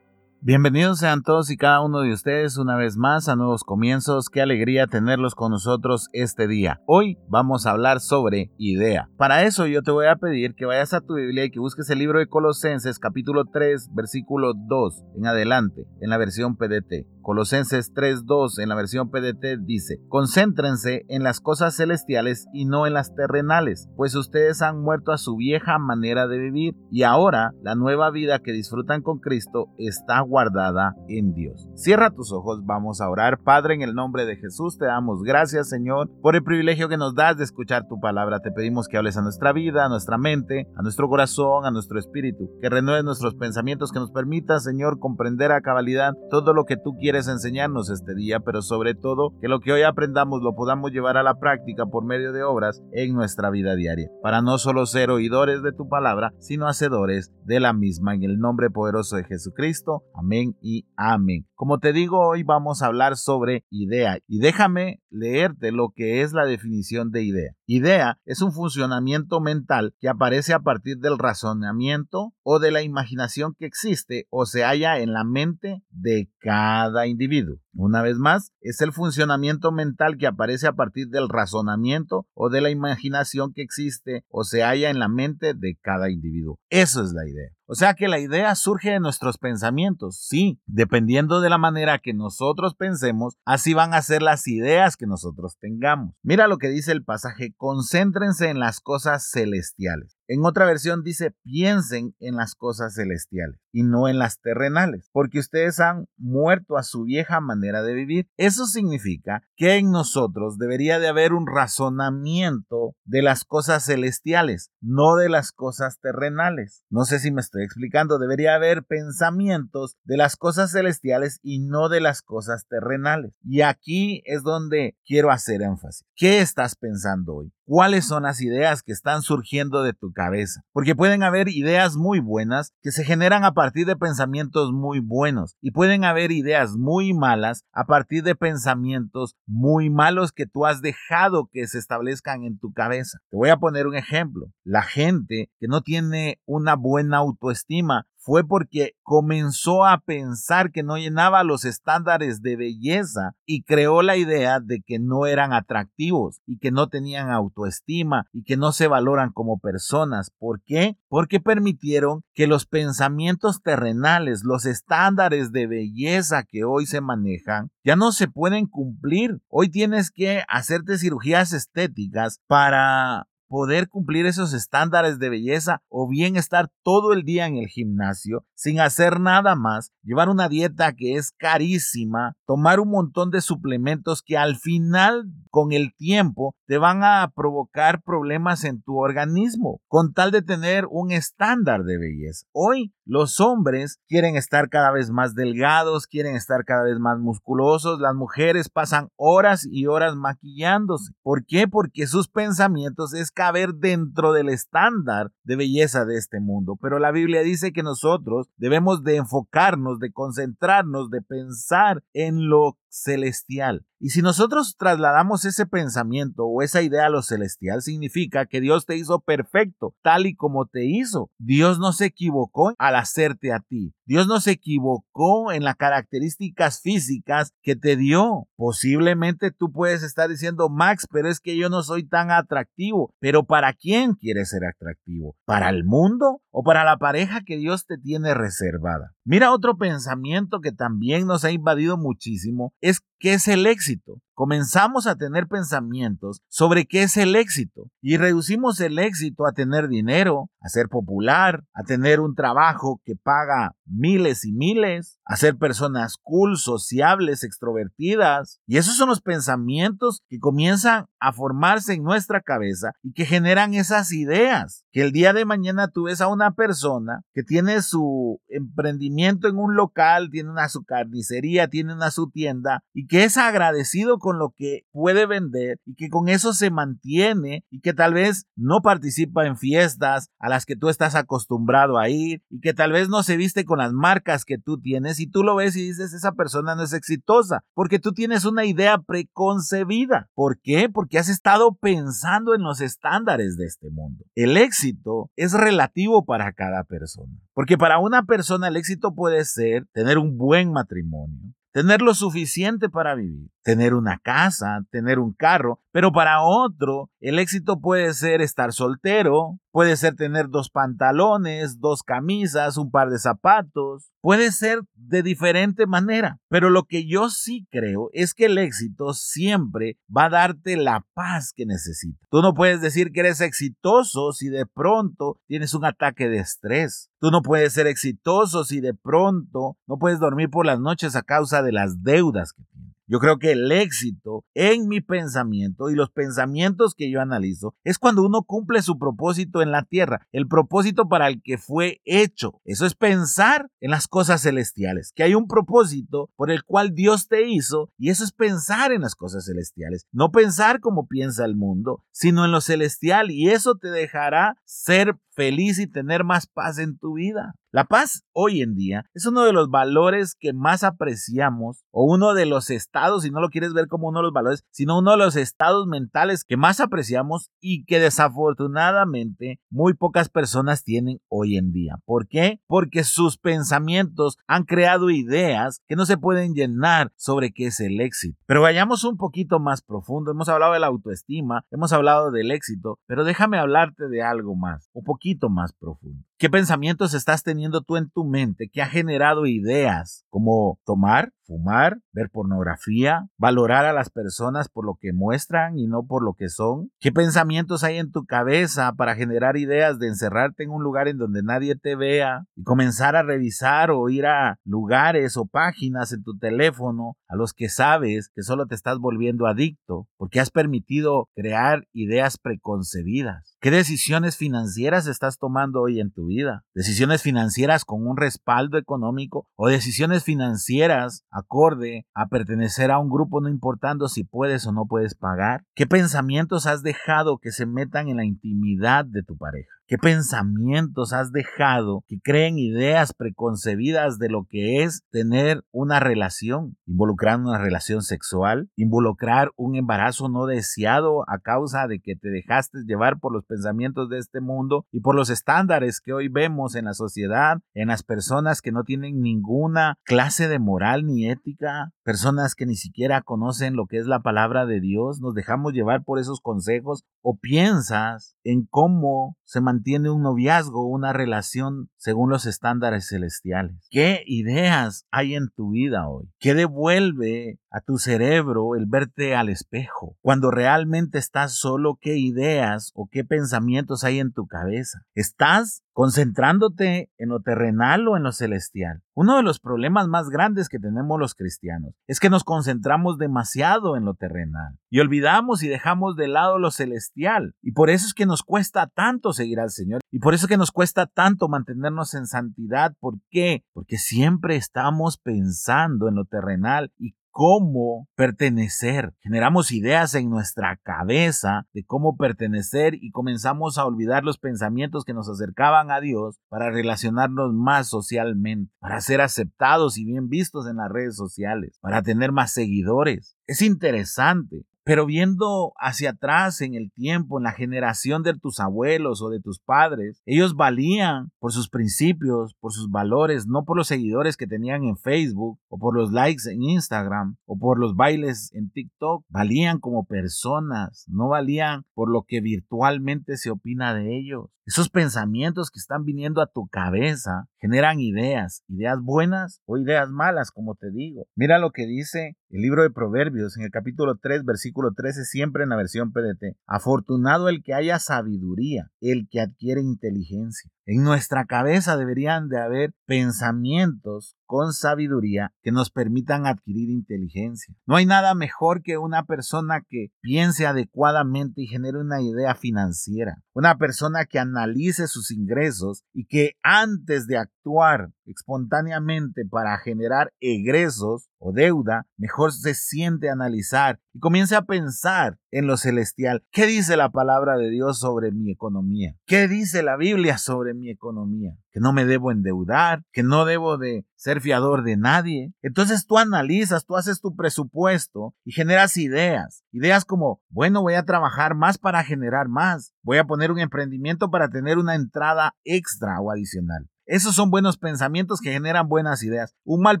Bienvenidos 0.40 1.00
sean 1.00 1.22
todos 1.22 1.50
y 1.50 1.56
cada 1.56 1.80
uno 1.80 2.00
de 2.00 2.12
ustedes 2.12 2.56
una 2.56 2.76
vez 2.76 2.96
más 2.96 3.28
a 3.28 3.34
Nuevos 3.34 3.64
Comienzos. 3.64 4.28
Qué 4.28 4.40
alegría 4.40 4.86
tenerlos 4.86 5.34
con 5.34 5.50
nosotros 5.50 6.08
este 6.12 6.46
día. 6.46 6.82
Hoy 6.86 7.18
vamos 7.28 7.66
a 7.66 7.72
hablar 7.72 8.00
sobre 8.00 8.52
idea. 8.58 9.08
Para 9.16 9.42
eso 9.42 9.66
yo 9.66 9.82
te 9.82 9.90
voy 9.90 10.06
a 10.06 10.16
pedir 10.16 10.54
que 10.54 10.66
vayas 10.66 10.94
a 10.94 11.00
tu 11.00 11.14
Biblia 11.14 11.44
y 11.44 11.50
que 11.50 11.60
busques 11.60 11.90
el 11.90 11.98
libro 11.98 12.20
de 12.20 12.28
Colosenses 12.28 12.98
capítulo 12.98 13.44
3 13.46 13.90
versículo 13.92 14.52
2 14.54 15.04
en 15.16 15.26
adelante 15.26 15.86
en 16.00 16.10
la 16.10 16.16
versión 16.16 16.56
PDT. 16.56 17.13
Colosenses 17.24 17.94
3.2 17.94 18.62
en 18.62 18.68
la 18.68 18.74
versión 18.74 19.10
PDT 19.10 19.64
dice, 19.64 19.98
concéntrense 20.08 21.06
en 21.08 21.22
las 21.22 21.40
cosas 21.40 21.74
celestiales 21.74 22.46
y 22.52 22.66
no 22.66 22.86
en 22.86 22.92
las 22.92 23.14
terrenales, 23.14 23.88
pues 23.96 24.14
ustedes 24.14 24.60
han 24.60 24.82
muerto 24.82 25.10
a 25.10 25.16
su 25.16 25.34
vieja 25.34 25.78
manera 25.78 26.28
de 26.28 26.38
vivir 26.38 26.74
y 26.90 27.02
ahora 27.02 27.52
la 27.62 27.76
nueva 27.76 28.10
vida 28.10 28.40
que 28.40 28.52
disfrutan 28.52 29.00
con 29.00 29.20
Cristo 29.20 29.68
está 29.78 30.20
guardada 30.20 30.96
en 31.08 31.32
Dios. 31.32 31.66
Cierra 31.76 32.10
tus 32.10 32.30
ojos, 32.30 32.60
vamos 32.66 33.00
a 33.00 33.08
orar. 33.08 33.38
Padre, 33.42 33.72
en 33.72 33.80
el 33.80 33.94
nombre 33.94 34.26
de 34.26 34.36
Jesús 34.36 34.76
te 34.76 34.84
damos 34.84 35.22
gracias, 35.22 35.70
Señor, 35.70 36.10
por 36.20 36.36
el 36.36 36.44
privilegio 36.44 36.90
que 36.90 36.98
nos 36.98 37.14
das 37.14 37.38
de 37.38 37.44
escuchar 37.44 37.88
tu 37.88 37.98
palabra. 38.00 38.40
Te 38.40 38.52
pedimos 38.52 38.86
que 38.86 38.98
hables 38.98 39.16
a 39.16 39.22
nuestra 39.22 39.54
vida, 39.54 39.86
a 39.86 39.88
nuestra 39.88 40.18
mente, 40.18 40.68
a 40.76 40.82
nuestro 40.82 41.08
corazón, 41.08 41.64
a 41.64 41.70
nuestro 41.70 41.98
espíritu, 41.98 42.50
que 42.60 42.68
renueves 42.68 43.04
nuestros 43.04 43.34
pensamientos, 43.34 43.92
que 43.92 43.98
nos 43.98 44.10
permita, 44.10 44.60
Señor, 44.60 44.98
comprender 44.98 45.52
a 45.52 45.62
cabalidad 45.62 46.12
todo 46.28 46.52
lo 46.52 46.66
que 46.66 46.76
tú 46.76 46.92
quieres 46.98 47.13
enseñarnos 47.14 47.90
este 47.90 48.14
día, 48.14 48.40
pero 48.40 48.62
sobre 48.62 48.94
todo 48.94 49.32
que 49.40 49.48
lo 49.48 49.60
que 49.60 49.72
hoy 49.72 49.82
aprendamos 49.82 50.42
lo 50.42 50.54
podamos 50.54 50.90
llevar 50.90 51.16
a 51.16 51.22
la 51.22 51.38
práctica 51.38 51.86
por 51.86 52.04
medio 52.04 52.32
de 52.32 52.42
obras 52.42 52.82
en 52.92 53.14
nuestra 53.14 53.50
vida 53.50 53.76
diaria, 53.76 54.10
para 54.22 54.42
no 54.42 54.58
solo 54.58 54.86
ser 54.86 55.10
oidores 55.10 55.62
de 55.62 55.72
tu 55.72 55.88
palabra, 55.88 56.32
sino 56.38 56.66
hacedores 56.66 57.32
de 57.44 57.60
la 57.60 57.72
misma. 57.72 58.14
En 58.14 58.24
el 58.24 58.38
nombre 58.38 58.70
poderoso 58.70 59.16
de 59.16 59.24
Jesucristo. 59.24 60.02
Amén 60.14 60.56
y 60.60 60.86
amén. 60.96 61.46
Como 61.64 61.78
te 61.78 61.94
digo, 61.94 62.18
hoy 62.18 62.42
vamos 62.42 62.82
a 62.82 62.88
hablar 62.88 63.16
sobre 63.16 63.64
idea 63.70 64.18
y 64.26 64.38
déjame 64.38 65.00
leerte 65.08 65.72
lo 65.72 65.94
que 65.96 66.20
es 66.20 66.34
la 66.34 66.44
definición 66.44 67.10
de 67.10 67.22
idea. 67.22 67.52
Idea 67.64 68.18
es 68.26 68.42
un 68.42 68.52
funcionamiento 68.52 69.40
mental 69.40 69.94
que 69.98 70.10
aparece 70.10 70.52
a 70.52 70.58
partir 70.58 70.98
del 70.98 71.16
razonamiento 71.16 72.34
o 72.42 72.58
de 72.58 72.70
la 72.70 72.82
imaginación 72.82 73.54
que 73.58 73.64
existe 73.64 74.26
o 74.28 74.44
se 74.44 74.62
halla 74.62 74.98
en 74.98 75.14
la 75.14 75.24
mente 75.24 75.82
de 75.88 76.28
cada 76.38 77.06
individuo. 77.06 77.56
Una 77.72 78.02
vez 78.02 78.18
más, 78.18 78.52
es 78.60 78.82
el 78.82 78.92
funcionamiento 78.92 79.72
mental 79.72 80.18
que 80.18 80.26
aparece 80.26 80.66
a 80.66 80.74
partir 80.74 81.08
del 81.08 81.30
razonamiento 81.30 82.26
o 82.34 82.50
de 82.50 82.60
la 82.60 82.68
imaginación 82.68 83.54
que 83.54 83.62
existe 83.62 84.26
o 84.28 84.44
se 84.44 84.62
halla 84.62 84.90
en 84.90 84.98
la 84.98 85.08
mente 85.08 85.54
de 85.54 85.78
cada 85.80 86.10
individuo. 86.10 86.58
Eso 86.68 87.02
es 87.02 87.12
la 87.14 87.26
idea. 87.26 87.50
O 87.66 87.74
sea 87.74 87.94
que 87.94 88.08
la 88.08 88.18
idea 88.18 88.54
surge 88.54 88.90
de 88.90 89.00
nuestros 89.00 89.38
pensamientos. 89.38 90.18
Sí, 90.18 90.60
dependiendo 90.66 91.40
de 91.40 91.48
la 91.48 91.56
manera 91.56 91.98
que 91.98 92.12
nosotros 92.12 92.74
pensemos, 92.74 93.38
así 93.46 93.72
van 93.72 93.94
a 93.94 94.02
ser 94.02 94.22
las 94.22 94.46
ideas 94.46 94.96
que 94.96 95.06
nosotros 95.06 95.56
tengamos. 95.58 96.14
Mira 96.22 96.46
lo 96.46 96.58
que 96.58 96.68
dice 96.68 96.92
el 96.92 97.04
pasaje, 97.04 97.54
concéntrense 97.56 98.50
en 98.50 98.58
las 98.58 98.80
cosas 98.80 99.30
celestiales. 99.30 100.18
En 100.26 100.44
otra 100.44 100.64
versión 100.64 101.02
dice, 101.02 101.34
piensen 101.42 102.14
en 102.18 102.36
las 102.36 102.54
cosas 102.54 102.94
celestiales 102.94 103.60
y 103.72 103.82
no 103.82 104.08
en 104.08 104.18
las 104.18 104.40
terrenales, 104.40 105.10
porque 105.12 105.38
ustedes 105.38 105.80
han 105.80 106.06
muerto 106.16 106.78
a 106.78 106.82
su 106.82 107.04
vieja 107.04 107.40
manera 107.40 107.82
de 107.82 107.92
vivir. 107.92 108.28
Eso 108.36 108.66
significa 108.66 109.42
que 109.56 109.76
en 109.76 109.90
nosotros 109.90 110.56
debería 110.58 110.98
de 110.98 111.08
haber 111.08 111.32
un 111.32 111.46
razonamiento 111.46 112.94
de 113.04 113.22
las 113.22 113.44
cosas 113.44 113.84
celestiales, 113.84 114.70
no 114.80 115.16
de 115.16 115.28
las 115.28 115.52
cosas 115.52 115.98
terrenales. 116.00 116.84
No 116.88 117.04
sé 117.04 117.18
si 117.18 117.30
me 117.30 117.40
estoy 117.40 117.64
explicando, 117.64 118.18
debería 118.18 118.54
haber 118.54 118.84
pensamientos 118.84 119.96
de 120.04 120.16
las 120.16 120.36
cosas 120.36 120.72
celestiales 120.72 121.38
y 121.42 121.60
no 121.60 121.88
de 121.88 122.00
las 122.00 122.22
cosas 122.22 122.66
terrenales. 122.66 123.36
Y 123.42 123.60
aquí 123.60 124.22
es 124.24 124.42
donde 124.42 124.96
quiero 125.04 125.30
hacer 125.30 125.62
énfasis. 125.62 126.06
¿Qué 126.14 126.40
estás 126.40 126.76
pensando 126.76 127.34
hoy? 127.34 127.52
¿Cuáles 127.66 128.06
son 128.06 128.24
las 128.24 128.42
ideas 128.42 128.82
que 128.82 128.92
están 128.92 129.22
surgiendo 129.22 129.82
de 129.82 129.94
tu 129.94 130.12
cabeza? 130.12 130.60
Porque 130.72 130.94
pueden 130.94 131.22
haber 131.22 131.48
ideas 131.48 131.96
muy 131.96 132.20
buenas 132.20 132.74
que 132.82 132.92
se 132.92 133.04
generan 133.04 133.42
a 133.42 133.52
partir 133.52 133.86
de 133.86 133.96
pensamientos 133.96 134.70
muy 134.70 135.00
buenos 135.00 135.56
y 135.62 135.70
pueden 135.70 136.04
haber 136.04 136.30
ideas 136.30 136.76
muy 136.76 137.14
malas 137.14 137.64
a 137.72 137.86
partir 137.86 138.22
de 138.22 138.34
pensamientos 138.34 139.36
muy 139.46 139.88
malos 139.88 140.32
que 140.32 140.44
tú 140.44 140.66
has 140.66 140.82
dejado 140.82 141.48
que 141.50 141.66
se 141.66 141.78
establezcan 141.78 142.44
en 142.44 142.58
tu 142.58 142.74
cabeza. 142.74 143.20
Te 143.30 143.36
voy 143.38 143.48
a 143.48 143.56
poner 143.56 143.86
un 143.86 143.94
ejemplo. 143.94 144.52
La 144.62 144.82
gente 144.82 145.50
que 145.58 145.66
no 145.66 145.80
tiene 145.80 146.42
una 146.44 146.76
buena 146.76 147.16
autoestima 147.16 148.06
fue 148.24 148.42
porque 148.42 148.96
comenzó 149.02 149.84
a 149.84 150.00
pensar 150.00 150.72
que 150.72 150.82
no 150.82 150.96
llenaba 150.96 151.44
los 151.44 151.66
estándares 151.66 152.40
de 152.40 152.56
belleza 152.56 153.36
y 153.44 153.64
creó 153.64 154.00
la 154.00 154.16
idea 154.16 154.60
de 154.60 154.80
que 154.80 154.98
no 154.98 155.26
eran 155.26 155.52
atractivos 155.52 156.40
y 156.46 156.58
que 156.58 156.70
no 156.70 156.88
tenían 156.88 157.30
autoestima 157.30 158.26
y 158.32 158.44
que 158.44 158.56
no 158.56 158.72
se 158.72 158.88
valoran 158.88 159.30
como 159.30 159.58
personas. 159.58 160.30
¿Por 160.38 160.62
qué? 160.64 160.96
Porque 161.08 161.38
permitieron 161.38 162.22
que 162.32 162.46
los 162.46 162.64
pensamientos 162.64 163.62
terrenales, 163.62 164.42
los 164.42 164.64
estándares 164.64 165.52
de 165.52 165.66
belleza 165.66 166.44
que 166.44 166.64
hoy 166.64 166.86
se 166.86 167.02
manejan, 167.02 167.70
ya 167.84 167.94
no 167.94 168.10
se 168.10 168.26
pueden 168.26 168.66
cumplir. 168.66 169.42
Hoy 169.48 169.68
tienes 169.68 170.10
que 170.10 170.44
hacerte 170.48 170.96
cirugías 170.96 171.52
estéticas 171.52 172.40
para 172.46 173.26
poder 173.54 173.88
cumplir 173.88 174.26
esos 174.26 174.52
estándares 174.52 175.20
de 175.20 175.30
belleza 175.30 175.80
o 175.88 176.08
bien 176.08 176.34
estar 176.34 176.72
todo 176.82 177.12
el 177.12 177.22
día 177.22 177.46
en 177.46 177.56
el 177.56 177.68
gimnasio 177.68 178.44
sin 178.56 178.80
hacer 178.80 179.20
nada 179.20 179.54
más, 179.54 179.92
llevar 180.02 180.28
una 180.28 180.48
dieta 180.48 180.92
que 180.92 181.14
es 181.14 181.30
carísima, 181.30 182.34
tomar 182.48 182.80
un 182.80 182.90
montón 182.90 183.30
de 183.30 183.40
suplementos 183.40 184.22
que 184.26 184.36
al 184.36 184.56
final 184.56 185.26
con 185.50 185.70
el 185.70 185.94
tiempo 185.94 186.56
te 186.66 186.78
van 186.78 187.02
a 187.04 187.30
provocar 187.34 188.02
problemas 188.02 188.64
en 188.64 188.82
tu 188.82 188.98
organismo 188.98 189.80
con 189.88 190.12
tal 190.12 190.30
de 190.30 190.42
tener 190.42 190.86
un 190.90 191.10
estándar 191.10 191.84
de 191.84 191.98
belleza. 191.98 192.46
Hoy 192.52 192.94
los 193.04 193.40
hombres 193.40 193.98
quieren 194.08 194.36
estar 194.36 194.68
cada 194.68 194.90
vez 194.90 195.10
más 195.10 195.34
delgados, 195.34 196.06
quieren 196.06 196.36
estar 196.36 196.64
cada 196.64 196.84
vez 196.84 196.98
más 196.98 197.18
musculosos, 197.18 198.00
las 198.00 198.14
mujeres 198.14 198.68
pasan 198.70 199.08
horas 199.16 199.66
y 199.70 199.86
horas 199.86 200.16
maquillándose. 200.16 201.12
¿Por 201.22 201.44
qué? 201.44 201.68
Porque 201.68 202.06
sus 202.06 202.28
pensamientos 202.28 203.12
es 203.14 203.30
caber 203.30 203.74
dentro 203.74 204.32
del 204.32 204.48
estándar 204.48 205.30
de 205.42 205.56
belleza 205.56 206.04
de 206.04 206.16
este 206.16 206.40
mundo. 206.40 206.76
Pero 206.80 206.98
la 206.98 207.12
Biblia 207.12 207.42
dice 207.42 207.72
que 207.72 207.82
nosotros 207.82 208.48
debemos 208.56 209.02
de 209.02 209.16
enfocarnos, 209.16 209.98
de 209.98 210.12
concentrarnos, 210.12 211.10
de 211.10 211.22
pensar 211.22 212.02
en 212.12 212.48
lo 212.48 212.78
celestial. 212.94 213.84
Y 213.98 214.10
si 214.10 214.22
nosotros 214.22 214.76
trasladamos 214.76 215.44
ese 215.44 215.66
pensamiento 215.66 216.44
o 216.44 216.62
esa 216.62 216.82
idea 216.82 217.06
a 217.06 217.10
lo 217.10 217.22
celestial, 217.22 217.82
significa 217.82 218.46
que 218.46 218.60
Dios 218.60 218.86
te 218.86 218.96
hizo 218.96 219.20
perfecto, 219.20 219.94
tal 220.02 220.26
y 220.26 220.34
como 220.34 220.66
te 220.66 220.84
hizo. 220.84 221.30
Dios 221.38 221.78
no 221.78 221.92
se 221.92 222.06
equivocó 222.06 222.74
al 222.78 222.96
hacerte 222.96 223.52
a 223.52 223.60
ti. 223.60 223.94
Dios 224.04 224.26
no 224.26 224.40
se 224.40 224.52
equivocó 224.52 225.52
en 225.52 225.64
las 225.64 225.76
características 225.76 226.82
físicas 226.82 227.52
que 227.62 227.76
te 227.76 227.96
dio. 227.96 228.46
Posiblemente 228.56 229.50
tú 229.50 229.72
puedes 229.72 230.02
estar 230.02 230.28
diciendo, 230.28 230.68
Max, 230.68 231.06
pero 231.10 231.28
es 231.28 231.40
que 231.40 231.56
yo 231.56 231.70
no 231.70 231.82
soy 231.82 232.06
tan 232.06 232.30
atractivo. 232.30 233.14
Pero 233.18 233.44
¿para 233.44 233.72
quién 233.72 234.14
quieres 234.14 234.50
ser 234.50 234.66
atractivo? 234.66 235.34
¿Para 235.46 235.70
el 235.70 235.84
mundo 235.84 236.42
o 236.56 236.62
para 236.62 236.84
la 236.84 236.98
pareja 236.98 237.40
que 237.44 237.56
Dios 237.56 237.84
te 237.84 237.98
tiene 237.98 238.32
reservada? 238.32 239.12
Mira 239.24 239.52
otro 239.52 239.76
pensamiento 239.76 240.60
que 240.60 240.70
también 240.70 241.26
nos 241.26 241.44
ha 241.44 241.50
invadido 241.50 241.96
muchísimo, 241.96 242.72
es 242.80 243.00
qué 243.18 243.34
es 243.34 243.48
el 243.48 243.66
éxito 243.66 244.20
comenzamos 244.34 245.06
a 245.06 245.16
tener 245.16 245.46
pensamientos 245.46 246.42
sobre 246.48 246.86
qué 246.86 247.04
es 247.04 247.16
el 247.16 247.36
éxito 247.36 247.90
y 248.02 248.16
reducimos 248.16 248.80
el 248.80 248.98
éxito 248.98 249.46
a 249.46 249.52
tener 249.52 249.88
dinero, 249.88 250.50
a 250.60 250.68
ser 250.68 250.88
popular, 250.88 251.64
a 251.72 251.84
tener 251.84 252.20
un 252.20 252.34
trabajo 252.34 253.00
que 253.04 253.14
paga 253.16 253.74
miles 253.86 254.44
y 254.44 254.52
miles, 254.52 255.18
a 255.24 255.36
ser 255.36 255.56
personas 255.56 256.16
cool, 256.22 256.56
sociables, 256.56 257.44
extrovertidas. 257.44 258.60
Y 258.66 258.78
esos 258.78 258.96
son 258.96 259.08
los 259.08 259.20
pensamientos 259.20 260.22
que 260.28 260.38
comienzan 260.38 261.06
a 261.20 261.32
formarse 261.32 261.94
en 261.94 262.02
nuestra 262.02 262.40
cabeza 262.40 262.92
y 263.02 263.12
que 263.12 263.24
generan 263.24 263.74
esas 263.74 264.12
ideas. 264.12 264.84
Que 264.92 265.02
el 265.02 265.12
día 265.12 265.32
de 265.32 265.44
mañana 265.44 265.88
tú 265.88 266.04
ves 266.04 266.20
a 266.20 266.28
una 266.28 266.52
persona 266.52 267.22
que 267.32 267.42
tiene 267.42 267.82
su 267.82 268.40
emprendimiento 268.48 269.48
en 269.48 269.56
un 269.56 269.76
local, 269.76 270.30
tiene 270.30 270.50
una 270.50 270.68
su 270.68 270.84
carnicería, 270.84 271.68
tiene 271.68 271.94
una 271.94 272.10
su 272.10 272.30
tienda 272.30 272.82
y 272.92 273.06
que 273.06 273.24
es 273.24 273.36
agradecido 273.36 274.18
con 274.24 274.38
lo 274.38 274.54
que 274.56 274.86
puede 274.90 275.26
vender 275.26 275.78
y 275.84 275.96
que 275.96 276.08
con 276.08 276.30
eso 276.30 276.54
se 276.54 276.70
mantiene 276.70 277.62
y 277.70 277.80
que 277.80 277.92
tal 277.92 278.14
vez 278.14 278.46
no 278.56 278.80
participa 278.80 279.46
en 279.46 279.58
fiestas 279.58 280.30
a 280.38 280.48
las 280.48 280.64
que 280.64 280.76
tú 280.76 280.88
estás 280.88 281.14
acostumbrado 281.14 281.98
a 281.98 282.08
ir 282.08 282.42
y 282.48 282.60
que 282.60 282.72
tal 282.72 282.92
vez 282.92 283.10
no 283.10 283.22
se 283.22 283.36
viste 283.36 283.66
con 283.66 283.80
las 283.80 283.92
marcas 283.92 284.46
que 284.46 284.56
tú 284.56 284.80
tienes 284.80 285.20
y 285.20 285.26
tú 285.26 285.42
lo 285.42 285.56
ves 285.56 285.76
y 285.76 285.82
dices 285.82 286.14
esa 286.14 286.32
persona 286.32 286.74
no 286.74 286.84
es 286.84 286.94
exitosa 286.94 287.64
porque 287.74 287.98
tú 287.98 288.14
tienes 288.14 288.46
una 288.46 288.64
idea 288.64 288.96
preconcebida. 288.96 290.30
¿Por 290.32 290.58
qué? 290.58 290.88
Porque 290.88 291.18
has 291.18 291.28
estado 291.28 291.74
pensando 291.74 292.54
en 292.54 292.62
los 292.62 292.80
estándares 292.80 293.58
de 293.58 293.66
este 293.66 293.90
mundo. 293.90 294.24
El 294.34 294.56
éxito 294.56 295.30
es 295.36 295.52
relativo 295.52 296.24
para 296.24 296.54
cada 296.54 296.84
persona. 296.84 297.36
Porque 297.52 297.76
para 297.76 297.98
una 297.98 298.22
persona 298.22 298.68
el 298.68 298.78
éxito 298.78 299.14
puede 299.14 299.44
ser 299.44 299.84
tener 299.92 300.16
un 300.16 300.38
buen 300.38 300.72
matrimonio, 300.72 301.52
tener 301.72 302.00
lo 302.00 302.14
suficiente 302.14 302.88
para 302.88 303.14
vivir, 303.14 303.50
tener 303.64 303.94
una 303.94 304.18
casa, 304.18 304.84
tener 304.90 305.18
un 305.18 305.32
carro, 305.32 305.80
pero 305.90 306.12
para 306.12 306.42
otro 306.42 307.10
el 307.20 307.38
éxito 307.38 307.80
puede 307.80 308.12
ser 308.12 308.42
estar 308.42 308.72
soltero, 308.72 309.58
puede 309.72 309.96
ser 309.96 310.14
tener 310.14 310.50
dos 310.50 310.70
pantalones, 310.70 311.80
dos 311.80 312.02
camisas, 312.02 312.76
un 312.76 312.90
par 312.90 313.08
de 313.08 313.18
zapatos, 313.18 314.12
puede 314.20 314.52
ser 314.52 314.80
de 314.94 315.22
diferente 315.22 315.86
manera, 315.86 316.38
pero 316.48 316.68
lo 316.68 316.84
que 316.84 317.06
yo 317.06 317.30
sí 317.30 317.66
creo 317.70 318.10
es 318.12 318.34
que 318.34 318.46
el 318.46 318.58
éxito 318.58 319.14
siempre 319.14 319.96
va 320.14 320.26
a 320.26 320.30
darte 320.30 320.76
la 320.76 321.04
paz 321.14 321.52
que 321.54 321.64
necesitas. 321.64 322.28
Tú 322.30 322.42
no 322.42 322.52
puedes 322.52 322.82
decir 322.82 323.10
que 323.10 323.20
eres 323.20 323.40
exitoso 323.40 324.32
si 324.32 324.48
de 324.48 324.66
pronto 324.66 325.40
tienes 325.46 325.72
un 325.74 325.86
ataque 325.86 326.28
de 326.28 326.38
estrés. 326.38 327.10
Tú 327.18 327.30
no 327.30 327.40
puedes 327.40 327.72
ser 327.72 327.86
exitoso 327.86 328.64
si 328.64 328.80
de 328.80 328.92
pronto 328.92 329.78
no 329.86 329.98
puedes 329.98 330.20
dormir 330.20 330.50
por 330.50 330.66
las 330.66 330.78
noches 330.78 331.16
a 331.16 331.22
causa 331.22 331.62
de 331.62 331.72
las 331.72 332.02
deudas 332.02 332.52
que. 332.52 332.62
Yo 333.06 333.18
creo 333.18 333.38
que 333.38 333.52
el 333.52 333.70
éxito 333.70 334.44
en 334.54 334.88
mi 334.88 335.02
pensamiento 335.02 335.90
y 335.90 335.94
los 335.94 336.10
pensamientos 336.10 336.94
que 336.94 337.10
yo 337.10 337.20
analizo 337.20 337.74
es 337.84 337.98
cuando 337.98 338.24
uno 338.24 338.42
cumple 338.42 338.80
su 338.80 338.98
propósito 338.98 339.60
en 339.60 339.70
la 339.70 339.82
tierra, 339.82 340.26
el 340.32 340.48
propósito 340.48 341.06
para 341.08 341.28
el 341.28 341.42
que 341.42 341.58
fue 341.58 342.00
hecho. 342.04 342.60
Eso 342.64 342.86
es 342.86 342.94
pensar 342.94 343.70
en 343.80 343.90
las 343.90 344.08
cosas 344.08 344.42
celestiales, 344.42 345.12
que 345.14 345.22
hay 345.22 345.34
un 345.34 345.48
propósito 345.48 346.30
por 346.34 346.50
el 346.50 346.64
cual 346.64 346.94
Dios 346.94 347.28
te 347.28 347.46
hizo 347.46 347.90
y 347.98 348.08
eso 348.08 348.24
es 348.24 348.32
pensar 348.32 348.90
en 348.90 349.02
las 349.02 349.14
cosas 349.14 349.44
celestiales. 349.44 350.06
No 350.10 350.30
pensar 350.30 350.80
como 350.80 351.06
piensa 351.06 351.44
el 351.44 351.56
mundo, 351.56 352.02
sino 352.10 352.46
en 352.46 352.52
lo 352.52 352.62
celestial 352.62 353.30
y 353.30 353.50
eso 353.50 353.74
te 353.74 353.90
dejará 353.90 354.56
ser 354.64 355.18
feliz 355.30 355.78
y 355.78 355.86
tener 355.86 356.24
más 356.24 356.46
paz 356.46 356.78
en 356.78 356.96
tu 356.96 357.14
vida. 357.14 357.54
La 357.74 357.86
paz 357.86 358.22
hoy 358.32 358.62
en 358.62 358.76
día 358.76 359.04
es 359.14 359.26
uno 359.26 359.42
de 359.42 359.52
los 359.52 359.68
valores 359.68 360.36
que 360.38 360.52
más 360.52 360.84
apreciamos 360.84 361.82
o 361.90 362.04
uno 362.04 362.32
de 362.32 362.46
los 362.46 362.70
estados, 362.70 363.24
si 363.24 363.32
no 363.32 363.40
lo 363.40 363.48
quieres 363.48 363.72
ver 363.72 363.88
como 363.88 364.06
uno 364.06 364.20
de 364.20 364.26
los 364.26 364.32
valores, 364.32 364.62
sino 364.70 365.00
uno 365.00 365.10
de 365.10 365.16
los 365.16 365.34
estados 365.34 365.84
mentales 365.88 366.44
que 366.44 366.56
más 366.56 366.78
apreciamos 366.78 367.50
y 367.60 367.84
que 367.84 367.98
desafortunadamente 367.98 369.58
muy 369.70 369.94
pocas 369.94 370.28
personas 370.28 370.84
tienen 370.84 371.18
hoy 371.28 371.56
en 371.56 371.72
día. 371.72 371.96
¿Por 372.04 372.28
qué? 372.28 372.60
Porque 372.68 373.02
sus 373.02 373.38
pensamientos 373.38 374.38
han 374.46 374.62
creado 374.62 375.10
ideas 375.10 375.80
que 375.88 375.96
no 375.96 376.06
se 376.06 376.16
pueden 376.16 376.54
llenar 376.54 377.10
sobre 377.16 377.50
qué 377.50 377.66
es 377.66 377.80
el 377.80 378.00
éxito. 378.00 378.38
Pero 378.46 378.62
vayamos 378.62 379.02
un 379.02 379.16
poquito 379.16 379.58
más 379.58 379.82
profundo. 379.82 380.30
Hemos 380.30 380.48
hablado 380.48 380.74
de 380.74 380.78
la 380.78 380.86
autoestima, 380.86 381.64
hemos 381.72 381.92
hablado 381.92 382.30
del 382.30 382.52
éxito, 382.52 383.00
pero 383.08 383.24
déjame 383.24 383.58
hablarte 383.58 384.06
de 384.08 384.22
algo 384.22 384.54
más, 384.54 384.88
un 384.92 385.02
poquito 385.02 385.48
más 385.48 385.72
profundo. 385.72 386.24
¿Qué 386.44 386.50
pensamientos 386.50 387.14
estás 387.14 387.42
teniendo 387.42 387.80
tú 387.80 387.96
en 387.96 388.10
tu 388.10 388.22
mente 388.22 388.68
que 388.70 388.82
ha 388.82 388.86
generado 388.86 389.46
ideas 389.46 390.26
como 390.28 390.78
tomar, 390.84 391.32
fumar, 391.46 392.00
ver 392.12 392.28
pornografía, 392.30 393.30
valorar 393.38 393.86
a 393.86 393.94
las 393.94 394.10
personas 394.10 394.68
por 394.68 394.84
lo 394.84 394.98
que 395.00 395.14
muestran 395.14 395.78
y 395.78 395.86
no 395.86 396.06
por 396.06 396.22
lo 396.22 396.34
que 396.34 396.50
son? 396.50 396.90
¿Qué 397.00 397.12
pensamientos 397.12 397.82
hay 397.82 397.96
en 397.96 398.12
tu 398.12 398.26
cabeza 398.26 398.92
para 398.92 399.14
generar 399.14 399.56
ideas 399.56 399.98
de 399.98 400.08
encerrarte 400.08 400.64
en 400.64 400.70
un 400.70 400.82
lugar 400.82 401.08
en 401.08 401.16
donde 401.16 401.42
nadie 401.42 401.76
te 401.76 401.96
vea 401.96 402.44
y 402.56 402.62
comenzar 402.62 403.16
a 403.16 403.22
revisar 403.22 403.90
o 403.90 404.06
ir 404.10 404.26
a 404.26 404.58
lugares 404.64 405.38
o 405.38 405.46
páginas 405.46 406.12
en 406.12 406.24
tu 406.24 406.36
teléfono 406.36 407.16
a 407.26 407.36
los 407.36 407.54
que 407.54 407.70
sabes 407.70 408.30
que 408.34 408.42
solo 408.42 408.66
te 408.66 408.74
estás 408.74 408.98
volviendo 408.98 409.46
adicto 409.46 410.08
porque 410.18 410.40
has 410.40 410.50
permitido 410.50 411.30
crear 411.34 411.86
ideas 411.94 412.36
preconcebidas? 412.36 413.56
¿Qué 413.60 413.70
decisiones 413.70 414.36
financieras 414.36 415.06
estás 415.06 415.38
tomando 415.38 415.80
hoy 415.80 416.00
en 416.00 416.12
tu 416.12 416.26
vida? 416.26 416.33
¿Decisiones 416.74 417.22
financieras 417.22 417.84
con 417.84 418.06
un 418.06 418.16
respaldo 418.16 418.78
económico 418.78 419.46
o 419.56 419.68
decisiones 419.68 420.24
financieras 420.24 421.24
acorde 421.30 422.06
a 422.14 422.28
pertenecer 422.28 422.90
a 422.90 422.98
un 422.98 423.10
grupo 423.10 423.40
no 423.40 423.48
importando 423.48 424.08
si 424.08 424.24
puedes 424.24 424.66
o 424.66 424.72
no 424.72 424.86
puedes 424.86 425.14
pagar? 425.14 425.64
¿Qué 425.74 425.86
pensamientos 425.86 426.66
has 426.66 426.82
dejado 426.82 427.38
que 427.38 427.52
se 427.52 427.66
metan 427.66 428.08
en 428.08 428.16
la 428.16 428.24
intimidad 428.24 429.04
de 429.04 429.22
tu 429.22 429.36
pareja? 429.36 429.70
¿Qué 429.86 429.98
pensamientos 429.98 431.12
has 431.12 431.30
dejado 431.30 432.04
que 432.08 432.18
creen 432.18 432.58
ideas 432.58 433.12
preconcebidas 433.12 434.18
de 434.18 434.30
lo 434.30 434.46
que 434.48 434.82
es 434.82 435.02
tener 435.10 435.62
una 435.72 436.00
relación? 436.00 436.78
Involucrar 436.86 437.38
una 437.38 437.58
relación 437.58 438.00
sexual, 438.00 438.70
involucrar 438.76 439.50
un 439.56 439.76
embarazo 439.76 440.30
no 440.30 440.46
deseado 440.46 441.28
a 441.28 441.38
causa 441.38 441.86
de 441.86 442.00
que 442.00 442.16
te 442.16 442.30
dejaste 442.30 442.78
llevar 442.86 443.18
por 443.18 443.34
los 443.34 443.44
pensamientos 443.44 444.08
de 444.08 444.20
este 444.20 444.40
mundo 444.40 444.86
y 444.90 445.00
por 445.00 445.14
los 445.14 445.28
estándares 445.28 446.00
que 446.00 446.14
hoy 446.14 446.28
vemos 446.28 446.76
en 446.76 446.86
la 446.86 446.94
sociedad, 446.94 447.58
en 447.74 447.88
las 447.88 448.02
personas 448.02 448.62
que 448.62 448.72
no 448.72 448.84
tienen 448.84 449.20
ninguna 449.20 449.98
clase 450.04 450.48
de 450.48 450.60
moral 450.60 451.04
ni 451.04 451.28
ética, 451.28 451.92
personas 452.04 452.54
que 452.54 452.66
ni 452.66 452.76
siquiera 452.76 453.22
conocen 453.22 453.74
lo 453.74 453.86
que 453.86 453.98
es 453.98 454.06
la 454.06 454.20
palabra 454.20 454.66
de 454.66 454.80
Dios, 454.80 455.20
nos 455.20 455.34
dejamos 455.34 455.72
llevar 455.72 456.04
por 456.04 456.18
esos 456.18 456.40
consejos 456.40 457.04
o 457.22 457.36
piensas 457.36 458.36
en 458.44 458.66
cómo 458.66 459.36
se 459.44 459.60
mantiene 459.60 460.10
un 460.10 460.22
noviazgo, 460.22 460.86
una 460.86 461.12
relación 461.12 461.88
según 461.96 462.30
los 462.30 462.46
estándares 462.46 463.08
celestiales. 463.08 463.86
¿Qué 463.90 464.22
ideas 464.26 465.06
hay 465.10 465.34
en 465.34 465.48
tu 465.48 465.70
vida 465.70 466.08
hoy? 466.08 466.28
¿Qué 466.38 466.54
devuelve 466.54 467.58
a 467.70 467.80
tu 467.80 467.98
cerebro 467.98 468.74
el 468.76 468.86
verte 468.86 469.34
al 469.34 469.48
espejo? 469.48 470.16
Cuando 470.20 470.50
realmente 470.50 471.18
estás 471.18 471.54
solo, 471.54 471.98
¿qué 472.00 472.16
ideas 472.18 472.92
o 472.94 473.08
qué 473.10 473.24
pensamientos 473.24 474.04
hay 474.04 474.20
en 474.20 474.32
tu 474.32 474.46
cabeza? 474.46 475.06
¿Estás 475.14 475.82
concentrándote 475.94 477.10
en 477.18 477.28
lo 477.30 477.40
terrenal 477.40 478.06
o 478.08 478.16
en 478.16 478.24
lo 478.24 478.32
celestial. 478.32 479.02
Uno 479.14 479.36
de 479.36 479.44
los 479.44 479.60
problemas 479.60 480.08
más 480.08 480.28
grandes 480.28 480.68
que 480.68 480.80
tenemos 480.80 481.18
los 481.18 481.34
cristianos 481.34 481.94
es 482.08 482.18
que 482.18 482.30
nos 482.30 482.42
concentramos 482.42 483.16
demasiado 483.16 483.96
en 483.96 484.04
lo 484.04 484.14
terrenal 484.14 484.76
y 484.90 484.98
olvidamos 484.98 485.62
y 485.62 485.68
dejamos 485.68 486.16
de 486.16 486.28
lado 486.28 486.58
lo 486.58 486.72
celestial. 486.72 487.54
Y 487.62 487.72
por 487.72 487.90
eso 487.90 488.06
es 488.06 488.14
que 488.14 488.26
nos 488.26 488.42
cuesta 488.42 488.88
tanto 488.88 489.32
seguir 489.32 489.60
al 489.60 489.70
Señor 489.70 490.00
y 490.10 490.18
por 490.18 490.34
eso 490.34 490.46
es 490.46 490.48
que 490.50 490.56
nos 490.56 490.72
cuesta 490.72 491.06
tanto 491.06 491.48
mantenernos 491.48 492.14
en 492.14 492.26
santidad. 492.26 492.94
¿Por 492.98 493.20
qué? 493.30 493.64
Porque 493.72 493.96
siempre 493.96 494.56
estamos 494.56 495.16
pensando 495.16 496.08
en 496.08 496.16
lo 496.16 496.24
terrenal 496.24 496.92
y 496.98 497.14
cómo 497.34 498.08
pertenecer. 498.14 499.12
Generamos 499.18 499.72
ideas 499.72 500.14
en 500.14 500.30
nuestra 500.30 500.76
cabeza 500.76 501.66
de 501.72 501.84
cómo 501.84 502.16
pertenecer 502.16 502.94
y 502.94 503.10
comenzamos 503.10 503.76
a 503.76 503.84
olvidar 503.84 504.22
los 504.22 504.38
pensamientos 504.38 505.04
que 505.04 505.14
nos 505.14 505.28
acercaban 505.28 505.90
a 505.90 506.00
Dios 506.00 506.38
para 506.48 506.70
relacionarnos 506.70 507.52
más 507.52 507.88
socialmente, 507.88 508.72
para 508.78 509.00
ser 509.00 509.20
aceptados 509.20 509.98
y 509.98 510.04
bien 510.04 510.28
vistos 510.28 510.68
en 510.68 510.76
las 510.76 510.88
redes 510.92 511.16
sociales, 511.16 511.76
para 511.80 512.02
tener 512.02 512.30
más 512.30 512.52
seguidores. 512.52 513.36
Es 513.48 513.62
interesante 513.62 514.64
pero 514.84 515.06
viendo 515.06 515.72
hacia 515.78 516.10
atrás 516.10 516.60
en 516.60 516.74
el 516.74 516.92
tiempo, 516.92 517.38
en 517.38 517.44
la 517.44 517.52
generación 517.52 518.22
de 518.22 518.34
tus 518.34 518.60
abuelos 518.60 519.22
o 519.22 519.30
de 519.30 519.40
tus 519.40 519.58
padres, 519.58 520.20
ellos 520.26 520.54
valían 520.54 521.32
por 521.38 521.52
sus 521.52 521.70
principios, 521.70 522.54
por 522.60 522.72
sus 522.72 522.90
valores, 522.90 523.46
no 523.46 523.64
por 523.64 523.78
los 523.78 523.88
seguidores 523.88 524.36
que 524.36 524.46
tenían 524.46 524.84
en 524.84 524.98
Facebook 524.98 525.58
o 525.68 525.78
por 525.78 525.96
los 525.96 526.12
likes 526.12 526.50
en 526.50 526.62
Instagram 526.62 527.36
o 527.46 527.58
por 527.58 527.78
los 527.78 527.96
bailes 527.96 528.50
en 528.52 528.70
TikTok. 528.70 529.24
Valían 529.28 529.80
como 529.80 530.04
personas, 530.04 531.06
no 531.08 531.28
valían 531.28 531.84
por 531.94 532.10
lo 532.10 532.24
que 532.28 532.42
virtualmente 532.42 533.38
se 533.38 533.50
opina 533.50 533.94
de 533.94 534.18
ellos. 534.18 534.50
Esos 534.66 534.88
pensamientos 534.88 535.70
que 535.70 535.78
están 535.78 536.04
viniendo 536.04 536.40
a 536.40 536.46
tu 536.46 536.66
cabeza 536.68 537.48
generan 537.58 538.00
ideas, 538.00 538.62
ideas 538.66 538.98
buenas 539.02 539.60
o 539.66 539.76
ideas 539.76 540.08
malas, 540.08 540.50
como 540.50 540.74
te 540.74 540.90
digo. 540.90 541.26
Mira 541.36 541.58
lo 541.58 541.70
que 541.70 541.86
dice 541.86 542.38
el 542.48 542.62
libro 542.62 542.82
de 542.82 542.90
Proverbios 542.90 543.58
en 543.58 543.64
el 543.64 543.70
capítulo 543.70 544.16
3, 544.16 544.44
versículo 544.74 544.92
13, 544.92 545.24
siempre 545.24 545.62
en 545.62 545.68
la 545.68 545.76
versión 545.76 546.12
PDT. 546.12 546.56
Afortunado 546.66 547.48
el 547.48 547.62
que 547.62 547.74
haya 547.74 547.98
sabiduría, 548.00 548.90
el 549.00 549.28
que 549.30 549.40
adquiere 549.40 549.80
inteligencia. 549.80 550.70
En 550.84 551.04
nuestra 551.04 551.44
cabeza 551.44 551.96
deberían 551.96 552.48
de 552.48 552.58
haber 552.58 552.92
pensamientos 553.06 554.36
con 554.46 554.72
sabiduría 554.72 555.52
que 555.62 555.72
nos 555.72 555.90
permitan 555.90 556.46
adquirir 556.46 556.90
inteligencia. 556.90 557.74
No 557.86 557.96
hay 557.96 558.06
nada 558.06 558.34
mejor 558.34 558.82
que 558.82 558.98
una 558.98 559.24
persona 559.24 559.82
que 559.88 560.08
piense 560.20 560.66
adecuadamente 560.66 561.62
y 561.62 561.66
genere 561.66 561.98
una 561.98 562.22
idea 562.22 562.54
financiera. 562.54 563.42
Una 563.52 563.76
persona 563.76 564.24
que 564.24 564.38
analice 564.38 565.06
sus 565.06 565.30
ingresos 565.30 566.04
y 566.12 566.26
que 566.26 566.52
antes 566.62 567.26
de 567.26 567.38
actuar 567.38 568.10
espontáneamente 568.26 569.42
para 569.48 569.78
generar 569.78 570.32
egresos 570.40 571.28
o 571.38 571.52
deuda, 571.52 572.06
mejor 572.16 572.52
se 572.52 572.74
siente 572.74 573.28
a 573.28 573.32
analizar 573.32 574.00
y 574.12 574.18
comience 574.18 574.56
a 574.56 574.62
pensar 574.62 575.38
en 575.54 575.68
lo 575.68 575.76
celestial. 575.76 576.42
¿Qué 576.50 576.66
dice 576.66 576.96
la 576.96 577.10
palabra 577.10 577.56
de 577.56 577.70
Dios 577.70 578.00
sobre 578.00 578.32
mi 578.32 578.50
economía? 578.50 579.14
¿Qué 579.24 579.46
dice 579.46 579.84
la 579.84 579.96
Biblia 579.96 580.36
sobre 580.36 580.74
mi 580.74 580.90
economía? 580.90 581.56
Que 581.70 581.78
no 581.78 581.92
me 581.92 582.04
debo 582.04 582.32
endeudar, 582.32 583.04
que 583.12 583.22
no 583.22 583.44
debo 583.44 583.78
de 583.78 584.04
ser 584.16 584.40
fiador 584.40 584.82
de 584.82 584.96
nadie. 584.96 585.52
Entonces 585.62 586.06
tú 586.06 586.18
analizas, 586.18 586.86
tú 586.86 586.96
haces 586.96 587.20
tu 587.20 587.36
presupuesto 587.36 588.34
y 588.44 588.50
generas 588.50 588.96
ideas. 588.96 589.64
Ideas 589.70 590.04
como, 590.04 590.42
bueno, 590.48 590.82
voy 590.82 590.94
a 590.94 591.04
trabajar 591.04 591.54
más 591.54 591.78
para 591.78 592.02
generar 592.02 592.48
más. 592.48 592.92
Voy 593.02 593.18
a 593.18 593.24
poner 593.24 593.52
un 593.52 593.60
emprendimiento 593.60 594.32
para 594.32 594.48
tener 594.48 594.78
una 594.78 594.96
entrada 594.96 595.54
extra 595.62 596.20
o 596.20 596.32
adicional. 596.32 596.88
Esos 597.06 597.34
son 597.34 597.50
buenos 597.50 597.76
pensamientos 597.76 598.40
que 598.40 598.52
generan 598.52 598.88
buenas 598.88 599.22
ideas. 599.22 599.54
Un 599.64 599.82
mal 599.82 600.00